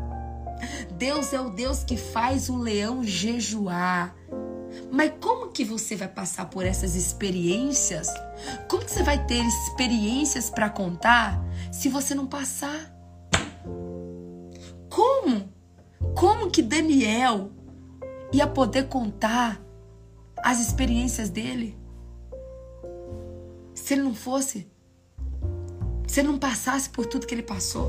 [0.93, 4.15] Deus é o Deus que faz o leão jejuar.
[4.93, 8.07] Mas como que você vai passar por essas experiências?
[8.69, 12.95] Como que você vai ter experiências para contar se você não passar?
[14.89, 15.53] Como?
[16.15, 17.51] Como que Daniel
[18.33, 19.61] ia poder contar
[20.45, 21.78] as experiências dele?
[23.79, 24.66] Se ele não fosse,
[26.07, 27.89] se ele não passasse por tudo que ele passou,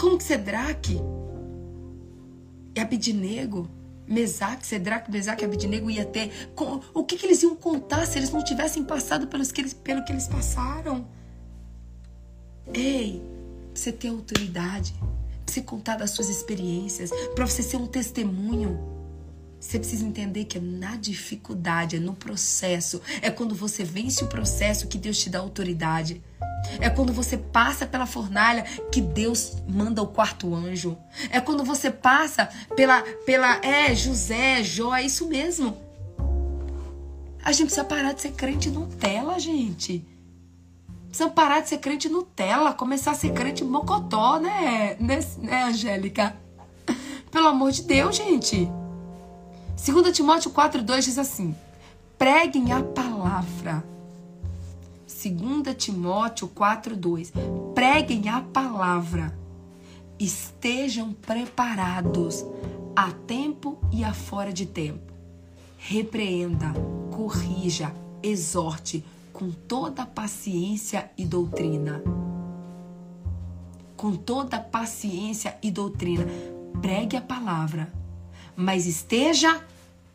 [0.00, 1.00] como que Sedraque
[2.74, 3.68] e Abidinego
[4.06, 6.30] Mesaque, Sedraque, Mesaque e Abednego ia ter.
[6.92, 10.04] O que, que, eles iam contar se eles não tivessem passado pelos que eles, pelo
[10.04, 11.06] que eles passaram?
[12.72, 13.22] Ei,
[13.74, 18.93] você ter autoridade, pra você contar das suas experiências, para você ser um testemunho.
[19.64, 24.26] Você precisa entender que é na dificuldade, é no processo, é quando você vence o
[24.26, 26.22] processo que Deus te dá autoridade.
[26.80, 28.62] É quando você passa pela fornalha
[28.92, 30.98] que Deus manda o quarto anjo.
[31.30, 32.46] É quando você passa
[32.76, 35.74] pela pela é José, Jó, é isso mesmo.
[37.42, 40.06] A gente precisa parar de ser crente Nutella, gente.
[41.08, 46.36] Precisa parar de ser crente Nutella, começar a ser crente mocotó, né, né, né Angélica?
[47.30, 48.70] Pelo amor de Deus, gente.
[49.84, 51.54] 2 Timóteo 4,2 diz assim:
[52.16, 53.84] preguem a palavra
[55.06, 57.32] 2 Timóteo 4:2.
[57.74, 59.38] Preguem a palavra.
[60.18, 62.44] Estejam preparados
[62.94, 65.12] a tempo e a fora de tempo.
[65.78, 66.72] Repreenda,
[67.10, 72.02] corrija, exorte com toda paciência e doutrina.
[73.96, 76.26] Com toda paciência e doutrina.
[76.80, 77.92] Pregue a palavra,
[78.56, 79.62] mas esteja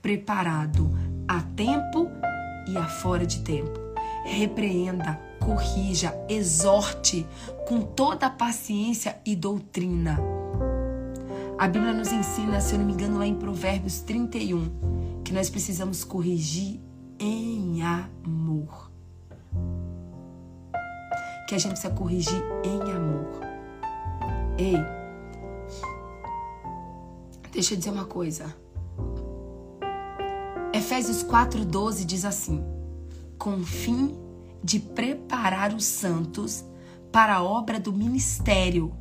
[0.02, 0.92] preparado
[1.28, 2.10] a tempo
[2.68, 3.90] e a fora de tempo
[4.30, 7.28] repreenda, corrija, exorte
[7.68, 10.20] com toda a paciência e doutrina.
[11.58, 15.50] A Bíblia nos ensina, se eu não me engano, lá em Provérbios 31, que nós
[15.50, 16.80] precisamos corrigir
[17.20, 18.90] em amor.
[21.48, 23.42] Que a gente precisa corrigir em amor.
[24.58, 24.78] Ei,
[27.52, 28.56] deixa eu dizer uma coisa.
[30.74, 32.64] Efésios 4,12 diz assim:
[33.40, 34.16] com o fim
[34.62, 36.64] de preparar os santos
[37.12, 38.94] para a obra do ministério,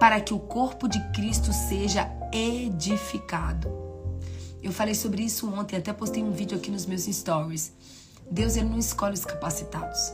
[0.00, 3.72] para que o corpo de Cristo seja edificado.
[4.60, 7.72] Eu falei sobre isso ontem, até postei um vídeo aqui nos meus stories.
[8.30, 10.12] Deus ele não escolhe os capacitados.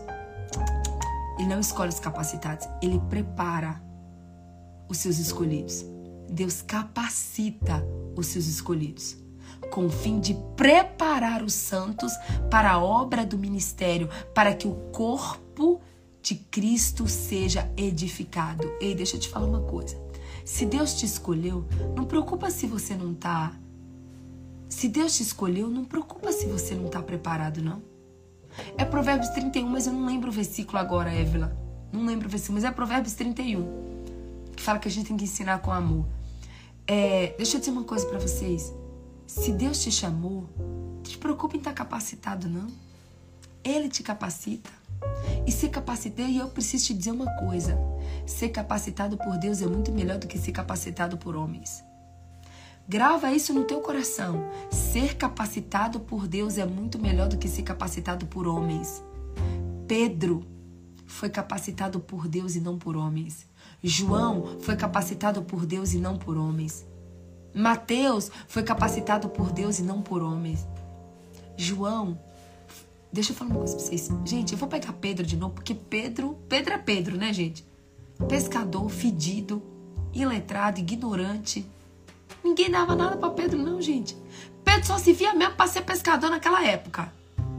[1.39, 3.83] Ele não escolhe os capacitados, ele prepara
[4.89, 5.85] os seus escolhidos.
[6.29, 7.83] Deus capacita
[8.15, 9.17] os seus escolhidos
[9.71, 12.13] com o fim de preparar os santos
[12.51, 15.81] para a obra do ministério, para que o corpo
[16.23, 18.71] de Cristo seja edificado.
[18.81, 19.97] Ei, deixa eu te falar uma coisa.
[20.45, 21.65] Se Deus te escolheu,
[21.97, 23.53] não preocupa se você não tá.
[24.69, 27.83] Se Deus te escolheu, não preocupa se você não tá preparado, não.
[28.77, 31.57] É Provérbios 31, mas eu não lembro o versículo agora, Évila.
[31.93, 33.65] Não lembro o versículo, mas é Provérbios 31,
[34.55, 36.07] que fala que a gente tem que ensinar com amor.
[36.87, 38.73] É, deixa eu dizer uma coisa para vocês.
[39.31, 42.67] Se Deus te chamou, não te preocupe em estar capacitado, não.
[43.63, 44.69] Ele te capacita.
[45.47, 47.79] E ser capacitado, e eu preciso te dizer uma coisa:
[48.27, 51.81] ser capacitado por Deus é muito melhor do que ser capacitado por homens.
[52.89, 54.51] Grava isso no teu coração.
[54.69, 59.01] Ser capacitado por Deus é muito melhor do que ser capacitado por homens.
[59.87, 60.45] Pedro
[61.07, 63.47] foi capacitado por Deus e não por homens.
[63.81, 66.85] João foi capacitado por Deus e não por homens.
[67.55, 70.67] Mateus foi capacitado por Deus e não por homens.
[71.57, 72.19] João,
[73.13, 74.09] deixa eu falar uma coisa pra vocês.
[74.25, 77.65] Gente, eu vou pegar Pedro de novo, porque Pedro, Pedro é Pedro, né, gente?
[78.29, 79.63] Pescador, fedido,
[80.13, 81.67] iletrado, ignorante.
[82.43, 84.17] Ninguém dava nada para Pedro, não, gente.
[84.65, 87.13] Pedro só se via mesmo para ser pescador naquela época,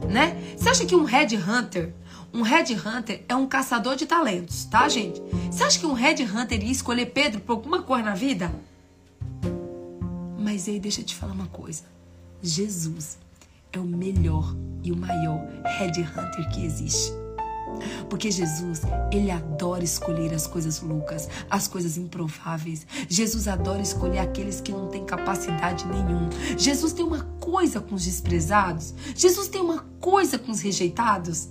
[0.08, 0.54] né?
[0.56, 1.92] Você acha que um Red Hunter,
[2.32, 5.20] um Red Hunter é um caçador de talentos, tá, gente?
[5.50, 8.52] Você acha que um Red Hunter ia escolher Pedro por alguma coisa na vida?
[10.42, 11.84] Mas aí deixa eu te falar uma coisa.
[12.42, 13.16] Jesus
[13.72, 15.40] é o melhor e o maior
[15.78, 17.12] headhunter que existe.
[18.10, 18.82] Porque Jesus,
[19.12, 22.84] ele adora escolher as coisas loucas, as coisas improváveis.
[23.08, 26.28] Jesus adora escolher aqueles que não têm capacidade nenhuma.
[26.58, 28.92] Jesus tem uma coisa com os desprezados.
[29.14, 31.48] Jesus tem uma coisa com os rejeitados.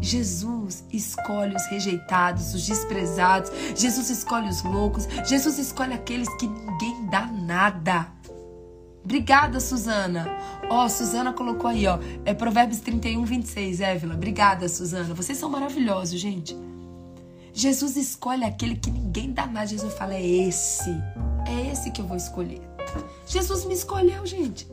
[0.00, 3.50] Jesus escolhe os rejeitados, os desprezados.
[3.76, 5.06] Jesus escolhe os loucos.
[5.26, 8.08] Jesus escolhe aqueles que ninguém dá nada.
[9.04, 10.26] Obrigada, Suzana.
[10.68, 11.98] Ó, oh, Suzana colocou aí, ó.
[12.24, 14.14] É Provérbios 31, 26, Évila.
[14.14, 15.14] Obrigada, Suzana.
[15.14, 16.56] Vocês são maravilhosos, gente.
[17.52, 19.66] Jesus escolhe aquele que ninguém dá nada.
[19.66, 20.90] Jesus fala: é esse.
[21.46, 22.62] É esse que eu vou escolher.
[23.26, 24.66] Jesus me escolheu, gente.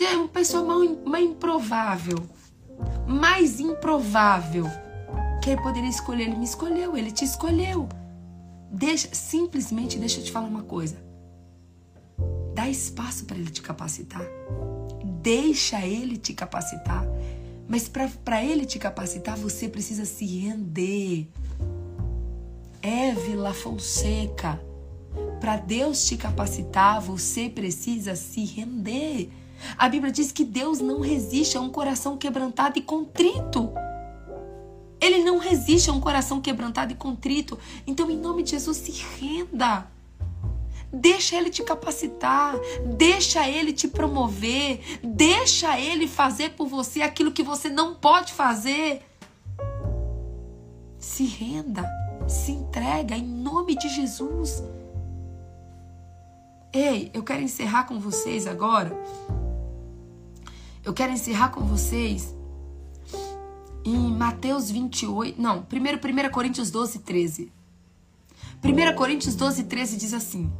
[0.00, 2.24] É uma pessoa mal improvável
[3.06, 4.66] mais improvável
[5.42, 6.24] que ele poderia escolher.
[6.24, 7.88] Ele me escolheu, ele te escolheu.
[8.70, 10.96] Deixa, simplesmente deixa eu te falar uma coisa.
[12.54, 14.26] Dá espaço para ele te capacitar.
[15.22, 17.04] Deixa ele te capacitar.
[17.68, 21.28] Mas para ele te capacitar, você precisa se render.
[22.80, 24.60] Évila Fonseca,
[25.40, 29.30] para Deus te capacitar, você precisa se render.
[29.76, 33.72] A Bíblia diz que Deus não resiste a um coração quebrantado e contrito.
[35.00, 37.58] Ele não resiste a um coração quebrantado e contrito.
[37.86, 39.86] Então, em nome de Jesus, se renda.
[40.92, 42.54] Deixa ele te capacitar,
[42.96, 49.02] deixa ele te promover, deixa ele fazer por você aquilo que você não pode fazer.
[50.98, 51.86] Se renda,
[52.26, 54.62] se entrega em nome de Jesus.
[56.72, 58.96] Ei, eu quero encerrar com vocês agora.
[60.88, 62.34] Eu quero encerrar com vocês
[63.84, 67.52] em Mateus 28, não, primeiro 1 Coríntios 12, 13.
[68.64, 70.50] 1 Coríntios 12, 13 diz assim: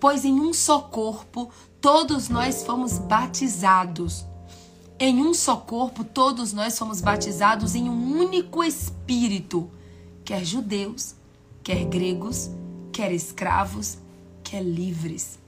[0.00, 1.50] Pois em um só corpo
[1.82, 4.24] todos nós fomos batizados.
[4.98, 9.70] Em um só corpo todos nós fomos batizados em um único espírito,
[10.24, 11.14] quer judeus,
[11.62, 12.48] quer gregos,
[12.90, 13.98] quer escravos,
[14.42, 15.38] quer livres.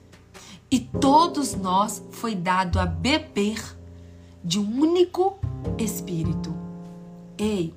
[0.71, 3.76] E todos nós foi dado a beber
[4.47, 5.37] de um único
[5.77, 6.55] espírito.
[7.37, 7.75] Ei,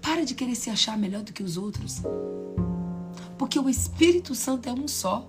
[0.00, 2.00] para de querer se achar melhor do que os outros.
[3.36, 5.28] Porque o Espírito Santo é um só.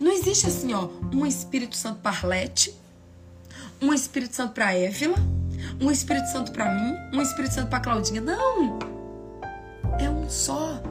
[0.00, 2.74] Não existe assim, ó, um Espírito Santo para Arlete,
[3.80, 5.16] um Espírito Santo para Évila,
[5.78, 8.22] um Espírito Santo para mim, um Espírito Santo para Claudinha.
[8.22, 8.78] Não!
[10.00, 10.82] É um só.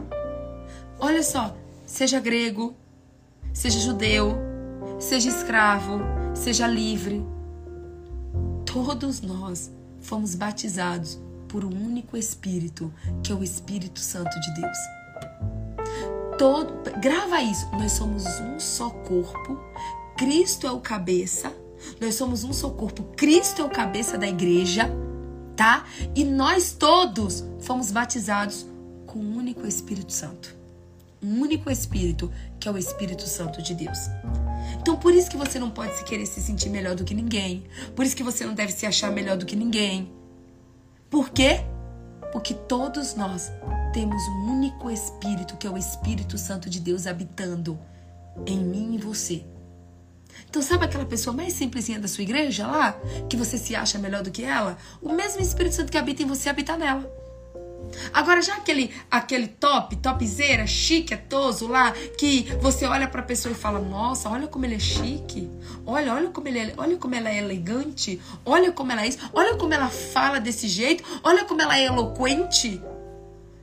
[0.99, 2.76] Olha só, seja grego,
[3.52, 4.38] seja judeu,
[4.99, 5.99] seja escravo,
[6.36, 7.32] seja livre.
[8.74, 9.72] Todos nós
[10.02, 12.91] fomos batizados por um único Espírito,
[13.22, 14.78] que é o Espírito Santo de Deus.
[16.40, 17.70] Todo, grava isso.
[17.74, 19.60] Nós somos um só corpo.
[20.18, 21.54] Cristo é o cabeça.
[22.02, 23.04] Nós somos um só corpo.
[23.16, 24.90] Cristo é o cabeça da igreja,
[25.56, 25.86] tá?
[26.16, 28.66] E nós todos fomos batizados
[29.06, 30.62] com um único Espírito Santo.
[31.24, 33.98] Um único Espírito, que é o Espírito Santo de Deus.
[34.80, 37.64] Então, por isso que você não pode se querer se sentir melhor do que ninguém.
[37.95, 40.12] Por isso que você não deve se achar melhor do que ninguém.
[41.10, 41.64] Por quê?
[42.32, 43.52] Porque todos nós
[43.94, 47.80] temos um único Espírito, que é o Espírito Santo de Deus habitando
[48.45, 49.45] em mim e você.
[50.50, 52.94] Então, sabe aquela pessoa mais simplesinha da sua igreja lá,
[53.30, 54.78] que você se acha melhor do que ela?
[55.02, 57.23] O mesmo Espírito Santo que habita em você habita nela.
[58.14, 63.55] Agora, já aquele, aquele top, topzera, chique, atoso lá, que você olha pra pessoa e
[63.55, 65.49] fala: Nossa, olha como ele é chique.
[65.85, 68.22] Olha, olha como, ele é, olha como ela é elegante.
[68.45, 69.19] Olha como ela é isso.
[69.34, 71.03] Olha como ela fala desse jeito.
[71.23, 72.81] Olha como ela é eloquente.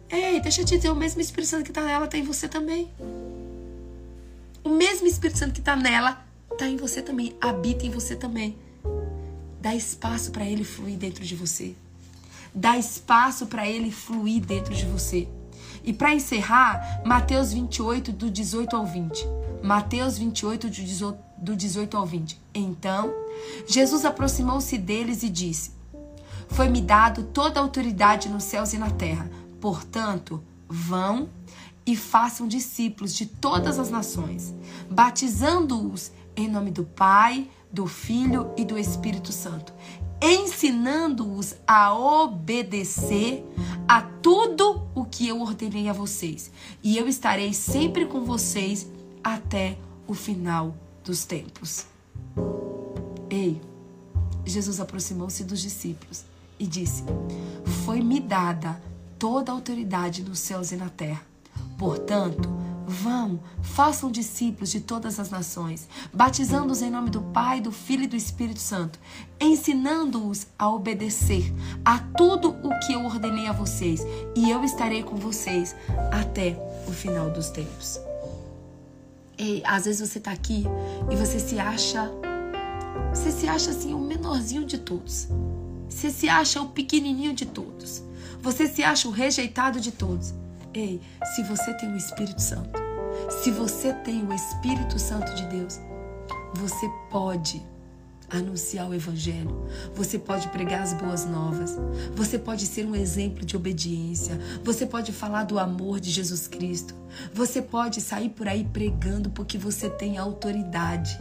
[0.09, 2.48] Ei, deixa eu te dizer: o mesmo Espírito Santo que tá nela tá em você
[2.48, 2.90] também.
[4.62, 6.24] O mesmo Espírito Santo que tá nela
[6.59, 7.36] tá em você também.
[7.40, 8.56] Habita em você também.
[9.60, 11.74] Dá espaço para ele fluir dentro de você.
[12.55, 15.28] Dá espaço para ele fluir dentro de você.
[15.85, 19.27] E para encerrar, Mateus 28, do 18 ao 20.
[19.62, 20.68] Mateus 28,
[21.39, 22.40] do 18 ao 20.
[22.55, 23.12] Então,
[23.66, 25.72] Jesus aproximou-se deles e disse:
[26.48, 29.31] Foi-me dado toda a autoridade nos céus e na terra.
[29.60, 31.28] Portanto, vão
[31.86, 34.55] e façam discípulos de todas as nações,
[34.90, 39.72] batizando-os em nome do Pai, do Filho e do Espírito Santo,
[40.22, 43.44] ensinando-os a obedecer
[43.88, 46.51] a tudo o que eu ordenei a vocês.
[46.82, 48.86] E eu estarei sempre com vocês
[49.24, 50.74] até o final
[51.05, 51.86] dos tempos.
[53.28, 53.60] Ei,
[54.44, 56.24] Jesus aproximou-se dos discípulos
[56.59, 57.05] e disse:
[57.84, 58.80] Foi-me dada
[59.18, 61.22] toda a autoridade nos céus e na terra.
[61.78, 62.48] Portanto,
[62.90, 68.08] Vão, façam discípulos de todas as nações, batizando-os em nome do Pai, do Filho e
[68.08, 68.98] do Espírito Santo,
[69.40, 71.54] ensinando-os a obedecer
[71.84, 74.04] a tudo o que eu ordenei a vocês,
[74.34, 75.76] e eu estarei com vocês
[76.10, 76.58] até
[76.88, 78.00] o final dos tempos.
[79.38, 80.64] E às vezes você está aqui
[81.08, 82.10] e você se acha,
[83.14, 85.28] você se acha assim o menorzinho de todos.
[85.88, 88.02] Você se acha o pequenininho de todos.
[88.42, 90.34] Você se acha o rejeitado de todos.
[90.72, 91.00] Ei,
[91.34, 92.80] se você tem o Espírito Santo,
[93.28, 95.80] se você tem o Espírito Santo de Deus,
[96.55, 97.62] você pode
[98.30, 101.76] anunciar o Evangelho, você pode pregar as boas novas,
[102.14, 106.94] você pode ser um exemplo de obediência, você pode falar do amor de Jesus Cristo,
[107.34, 111.18] você pode sair por aí pregando porque você tem autoridade.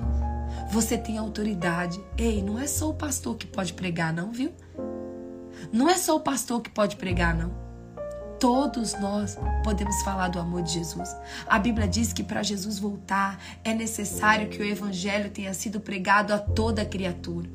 [0.72, 2.00] Você tem autoridade.
[2.18, 4.52] Ei, não é só o pastor que pode pregar, não, viu?
[5.72, 7.69] Não é só o pastor que pode pregar, não.
[8.40, 11.14] Todos nós podemos falar do amor de Jesus.
[11.46, 16.34] A Bíblia diz que para Jesus voltar é necessário que o Evangelho tenha sido pregado
[16.34, 17.50] a toda criatura.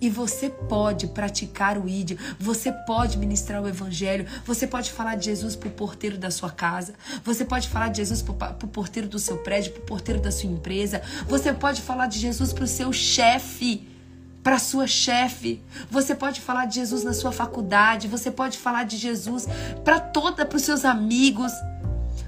[0.00, 5.26] E você pode praticar o ídio, você pode ministrar o evangelho, você pode falar de
[5.26, 6.94] Jesus pro porteiro da sua casa,
[7.24, 10.50] você pode falar de Jesus pro, pro porteiro do seu prédio, pro porteiro da sua
[10.50, 13.91] empresa, você pode falar de Jesus pro seu chefe
[14.42, 15.60] para sua chefe.
[15.90, 19.46] Você pode falar de Jesus na sua faculdade, você pode falar de Jesus
[19.84, 21.52] para toda para os seus amigos.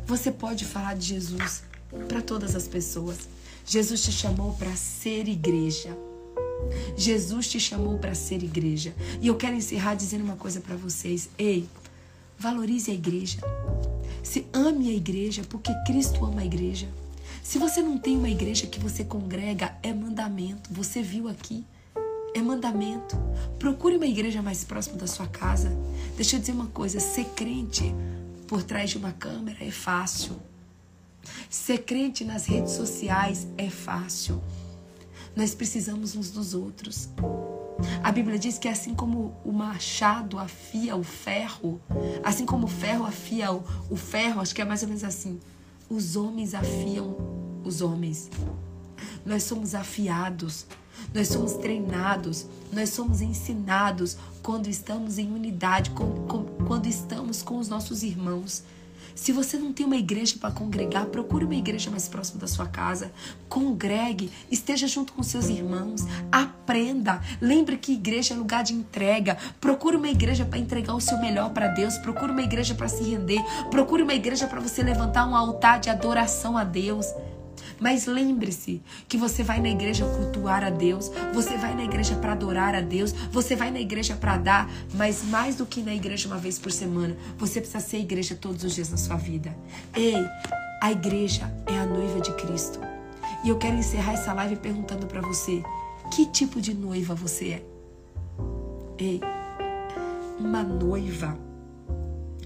[0.07, 1.63] Você pode falar de Jesus
[2.09, 3.29] para todas as pessoas.
[3.67, 5.97] Jesus te chamou para ser igreja.
[6.97, 8.95] Jesus te chamou para ser igreja.
[9.21, 11.29] E eu quero encerrar dizendo uma coisa para vocês.
[11.39, 11.67] Ei,
[12.39, 13.39] valorize a igreja.
[14.23, 16.89] Se ame a igreja, porque Cristo ama a igreja.
[17.43, 20.73] Se você não tem uma igreja que você congrega, é mandamento.
[20.73, 21.65] Você viu aqui.
[22.35, 23.17] É mandamento.
[23.59, 25.71] Procure uma igreja mais próxima da sua casa.
[26.17, 27.95] Deixa eu dizer uma coisa: ser crente
[28.47, 30.37] por trás de uma câmera é fácil.
[31.49, 34.43] Ser crente nas redes sociais é fácil.
[35.35, 37.09] Nós precisamos uns dos outros.
[38.03, 41.81] A Bíblia diz que assim como o machado afia o ferro,
[42.23, 45.41] assim como o ferro afia o, o ferro, acho que é mais ou menos assim,
[45.89, 47.17] os homens afiam
[47.65, 48.31] os homens.
[49.25, 50.67] Nós somos afiados,
[51.15, 55.93] nós somos treinados, nós somos ensinados quando estamos em unidade,
[56.67, 58.63] quando estamos com os nossos irmãos.
[59.15, 62.67] Se você não tem uma igreja para congregar, procure uma igreja mais próxima da sua
[62.67, 63.13] casa.
[63.49, 66.03] Congregue, esteja junto com seus irmãos,
[66.33, 67.23] aprenda.
[67.41, 69.39] Lembre que igreja é lugar de entrega.
[69.61, 71.97] Procure uma igreja para entregar o seu melhor para Deus.
[71.99, 73.41] Procure uma igreja para se render.
[73.71, 77.07] Procure uma igreja para você levantar um altar de adoração a Deus.
[77.81, 82.33] Mas lembre-se que você vai na igreja cultuar a Deus, você vai na igreja para
[82.33, 86.29] adorar a Deus, você vai na igreja para dar, mas mais do que na igreja
[86.29, 89.55] uma vez por semana, você precisa ser igreja todos os dias na sua vida.
[89.95, 90.15] Ei,
[90.81, 92.79] a igreja é a noiva de Cristo.
[93.45, 95.63] E eu quero encerrar essa live perguntando para você:
[96.11, 97.67] que tipo de noiva você é?
[98.99, 99.21] Ei,
[100.39, 101.39] uma noiva,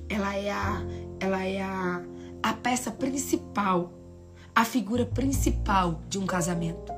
[0.09, 0.83] ela é a,
[1.21, 2.03] ela é a,
[2.43, 3.93] a peça principal
[4.59, 6.93] a figura principal de um casamento.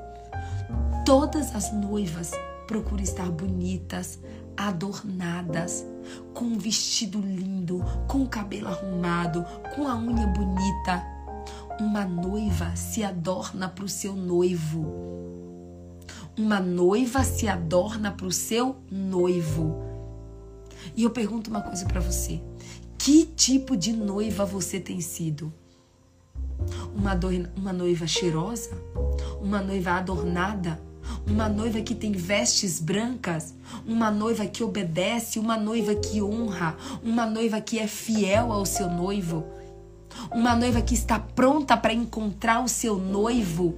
[1.05, 2.31] Todas as noivas
[2.65, 4.17] procuram estar bonitas,
[4.57, 5.85] adornadas,
[6.33, 11.05] com um vestido lindo, com o cabelo arrumado, com a unha bonita.
[11.79, 14.83] Uma noiva se adorna para o seu noivo.
[16.35, 19.75] Uma noiva se adorna para o seu noivo.
[20.95, 22.41] E eu pergunto uma coisa para você:
[22.97, 25.53] que tipo de noiva você tem sido?
[26.95, 27.19] Uma,
[27.55, 28.71] uma noiva cheirosa,
[29.41, 30.79] uma noiva adornada,
[31.25, 33.53] uma noiva que tem vestes brancas,
[33.85, 38.89] uma noiva que obedece, uma noiva que honra, uma noiva que é fiel ao seu
[38.89, 39.45] noivo,
[40.31, 43.75] uma noiva que está pronta para encontrar o seu noivo.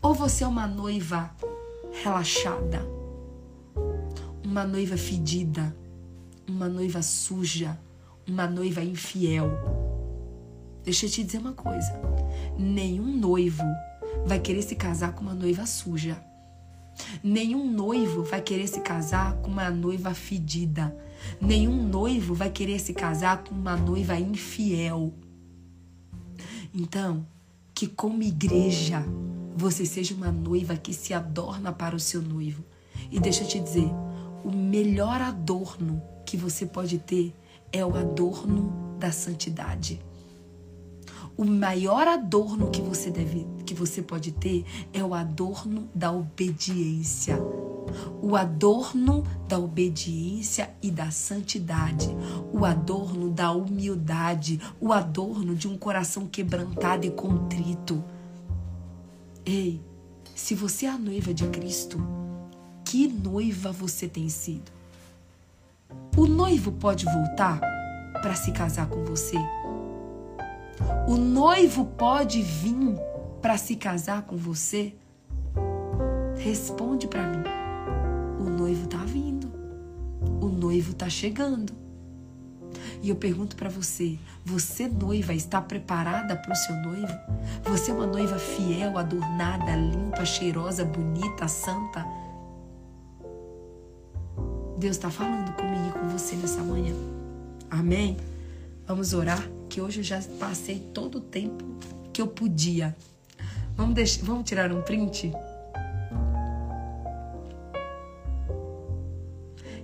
[0.00, 1.30] Ou você é uma noiva
[2.02, 2.86] relaxada,
[4.44, 5.74] uma noiva fedida,
[6.46, 7.78] uma noiva suja,
[8.26, 9.50] uma noiva infiel.
[10.84, 11.92] Deixa eu te dizer uma coisa:
[12.58, 13.64] nenhum noivo
[14.26, 16.22] vai querer se casar com uma noiva suja.
[17.22, 20.96] Nenhum noivo vai querer se casar com uma noiva fedida.
[21.40, 25.12] Nenhum noivo vai querer se casar com uma noiva infiel.
[26.72, 27.26] Então,
[27.74, 29.04] que como igreja
[29.56, 32.64] você seja uma noiva que se adorna para o seu noivo.
[33.10, 33.88] E deixa eu te dizer,
[34.44, 37.34] o melhor adorno que você pode ter
[37.72, 40.00] é o adorno da santidade.
[41.36, 47.36] O maior adorno que você deve, que você pode ter é o adorno da obediência.
[48.22, 52.08] O adorno da obediência e da santidade,
[52.52, 58.02] o adorno da humildade, o adorno de um coração quebrantado e contrito.
[59.44, 59.80] Ei,
[60.36, 61.98] se você é a noiva de Cristo,
[62.84, 64.72] que noiva você tem sido?
[66.16, 67.60] O noivo pode voltar
[68.22, 69.36] para se casar com você?
[71.06, 72.96] O noivo pode vir
[73.40, 74.94] para se casar com você?
[76.36, 77.44] Responde para mim.
[78.40, 79.52] O noivo tá vindo.
[80.40, 81.72] O noivo tá chegando.
[83.02, 87.12] E eu pergunto para você: você, noiva, está preparada para o seu noivo?
[87.64, 92.04] Você é uma noiva fiel, adornada, limpa, cheirosa, bonita, santa?
[94.78, 96.94] Deus está falando comigo e com você nessa manhã.
[97.70, 98.16] Amém?
[98.86, 99.42] Vamos orar?
[99.74, 101.64] Que hoje eu já passei todo o tempo
[102.12, 102.94] que eu podia.
[103.76, 105.32] Vamos, deixar, vamos tirar um print?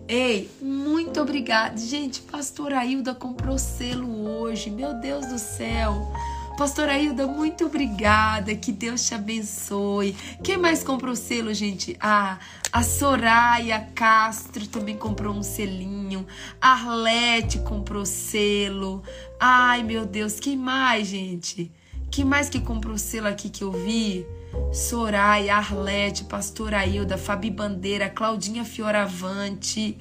[0.06, 1.76] Ei, muito obrigada.
[1.76, 4.70] Gente, pastor Ailda comprou selo hoje.
[4.70, 6.12] Meu Deus do céu.
[6.60, 8.54] Pastora Hilda, muito obrigada.
[8.54, 10.14] Que Deus te abençoe.
[10.44, 11.96] Quem mais comprou selo, gente?
[11.98, 12.38] Ah,
[12.70, 16.26] a Soraya Castro também comprou um selinho.
[16.60, 19.02] A Arlete comprou selo.
[19.40, 21.72] Ai, meu Deus, quem mais, gente?
[22.10, 24.26] Quem mais que comprou selo aqui que eu vi?
[24.70, 29.96] Soraya, Arlete, Pastora Hilda, Fabi Bandeira, Claudinha Fioravante.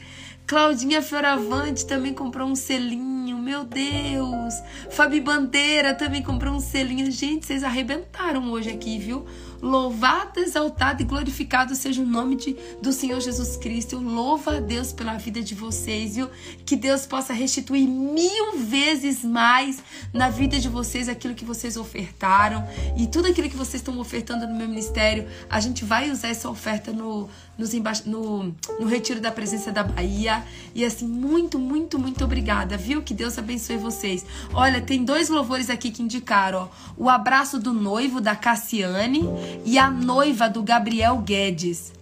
[0.50, 4.56] Claudinha Fioravante também comprou um selinho, meu Deus.
[4.90, 7.12] Fabi Bandeira também comprou um selinho.
[7.12, 9.28] Gente, vocês arrebentaram hoje aqui, viu?
[9.62, 13.98] Louvado, exaltado e glorificado seja o nome de, do Senhor Jesus Cristo.
[13.98, 16.28] Eu louvo a Deus pela vida de vocês, viu?
[16.66, 22.68] Que Deus possa restituir mil vezes mais na vida de vocês aquilo que vocês ofertaram
[22.98, 25.28] e tudo aquilo que vocês estão ofertando no meu ministério.
[25.48, 27.73] A gente vai usar essa oferta no, nos
[28.06, 30.44] no, no Retiro da Presença da Bahia.
[30.73, 33.02] E assim, muito, muito, muito obrigada, viu?
[33.02, 34.26] Que Deus abençoe vocês.
[34.53, 36.90] Olha, tem dois louvores aqui que indicaram, ó.
[36.98, 39.26] O abraço do noivo da Cassiane
[39.65, 41.99] e a noiva do Gabriel Guedes.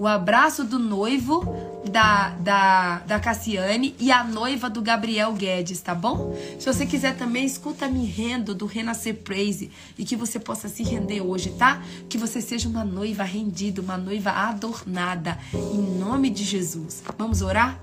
[0.00, 1.44] O abraço do noivo
[1.90, 6.34] da, da, da Cassiane e a noiva do Gabriel Guedes, tá bom?
[6.58, 10.82] Se você quiser também, escuta Me Rendo do Renascer Praise e que você possa se
[10.82, 11.82] render hoje, tá?
[12.08, 17.02] Que você seja uma noiva rendida, uma noiva adornada, em nome de Jesus.
[17.18, 17.78] Vamos orar?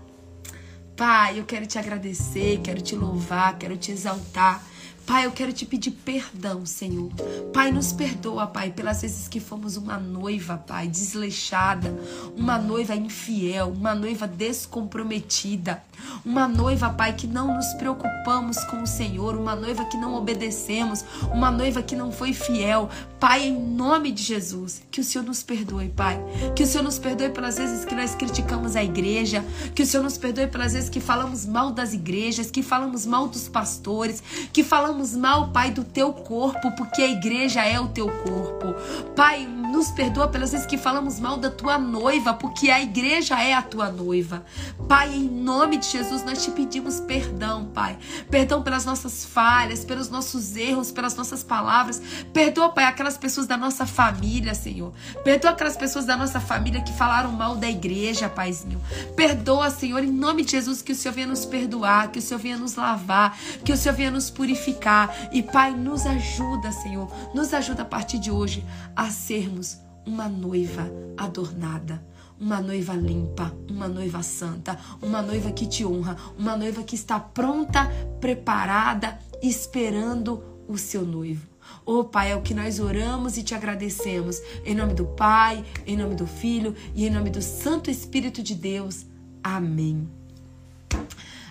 [0.95, 4.65] Pai, eu quero te agradecer, quero te louvar, quero te exaltar.
[5.07, 7.09] Pai, eu quero te pedir perdão, Senhor.
[7.53, 11.97] Pai, nos perdoa, Pai, pelas vezes que fomos uma noiva, Pai, desleixada,
[12.35, 15.81] uma noiva infiel, uma noiva descomprometida,
[16.25, 21.05] uma noiva, Pai, que não nos preocupamos com o Senhor, uma noiva que não obedecemos,
[21.31, 22.89] uma noiva que não foi fiel.
[23.19, 26.19] Pai, em nome de Jesus, que o Senhor nos perdoe, Pai.
[26.55, 30.03] Que o Senhor nos perdoe pelas vezes que nós criticamos a igreja, que o Senhor
[30.03, 34.21] nos perdoe pelas vezes que falamos mal das igrejas, que falamos mal dos pastores,
[34.53, 38.75] que falamos mal, Pai, do teu corpo, porque a igreja é o teu corpo.
[39.15, 43.53] Pai, nos perdoa pelas vezes que falamos mal da tua noiva, porque a igreja é
[43.53, 44.45] a tua noiva.
[44.87, 47.97] Pai, em nome de Jesus, nós te pedimos perdão, Pai.
[48.29, 52.01] Perdão pelas nossas falhas, pelos nossos erros, pelas nossas palavras.
[52.33, 54.93] Perdoa, Pai, aquelas pessoas da nossa família, Senhor.
[55.23, 58.81] Perdoa aquelas pessoas da nossa família que falaram mal da igreja, Paizinho.
[59.15, 62.39] Perdoa, Senhor, em nome de Jesus, que o Senhor venha nos perdoar, que o Senhor
[62.39, 67.53] venha nos lavar, que o Senhor venha nos purificar e Pai, nos ajuda, Senhor, nos
[67.53, 68.65] ajuda a partir de hoje
[68.95, 69.09] a
[69.57, 72.05] sermos uma noiva adornada
[72.39, 77.19] uma noiva limpa, uma noiva santa, uma noiva que te honra, uma noiva que está
[77.19, 77.87] pronta,
[78.21, 81.47] preparada, esperando o seu noivo.
[81.83, 84.39] Oh Pai, é o que nós oramos e te agradecemos.
[84.63, 88.53] Em nome do Pai, em nome do Filho e em nome do Santo Espírito de
[88.53, 89.07] Deus.
[89.43, 90.07] Amém.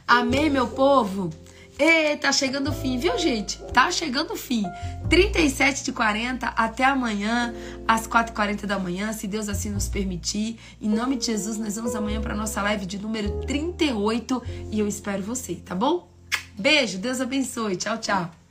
[0.07, 1.31] Amém, meu povo.
[1.78, 3.59] E tá chegando o fim, viu, gente?
[3.73, 4.65] Tá chegando o fim.
[5.11, 7.55] 37 de 40 até amanhã,
[7.86, 10.59] às 4h40 da manhã, se Deus assim nos permitir.
[10.81, 14.43] Em nome de Jesus, nós vamos amanhã para nossa live de número 38
[14.73, 16.09] e eu espero você, tá bom?
[16.59, 17.77] Beijo, Deus abençoe.
[17.77, 18.45] Tchau, tchau.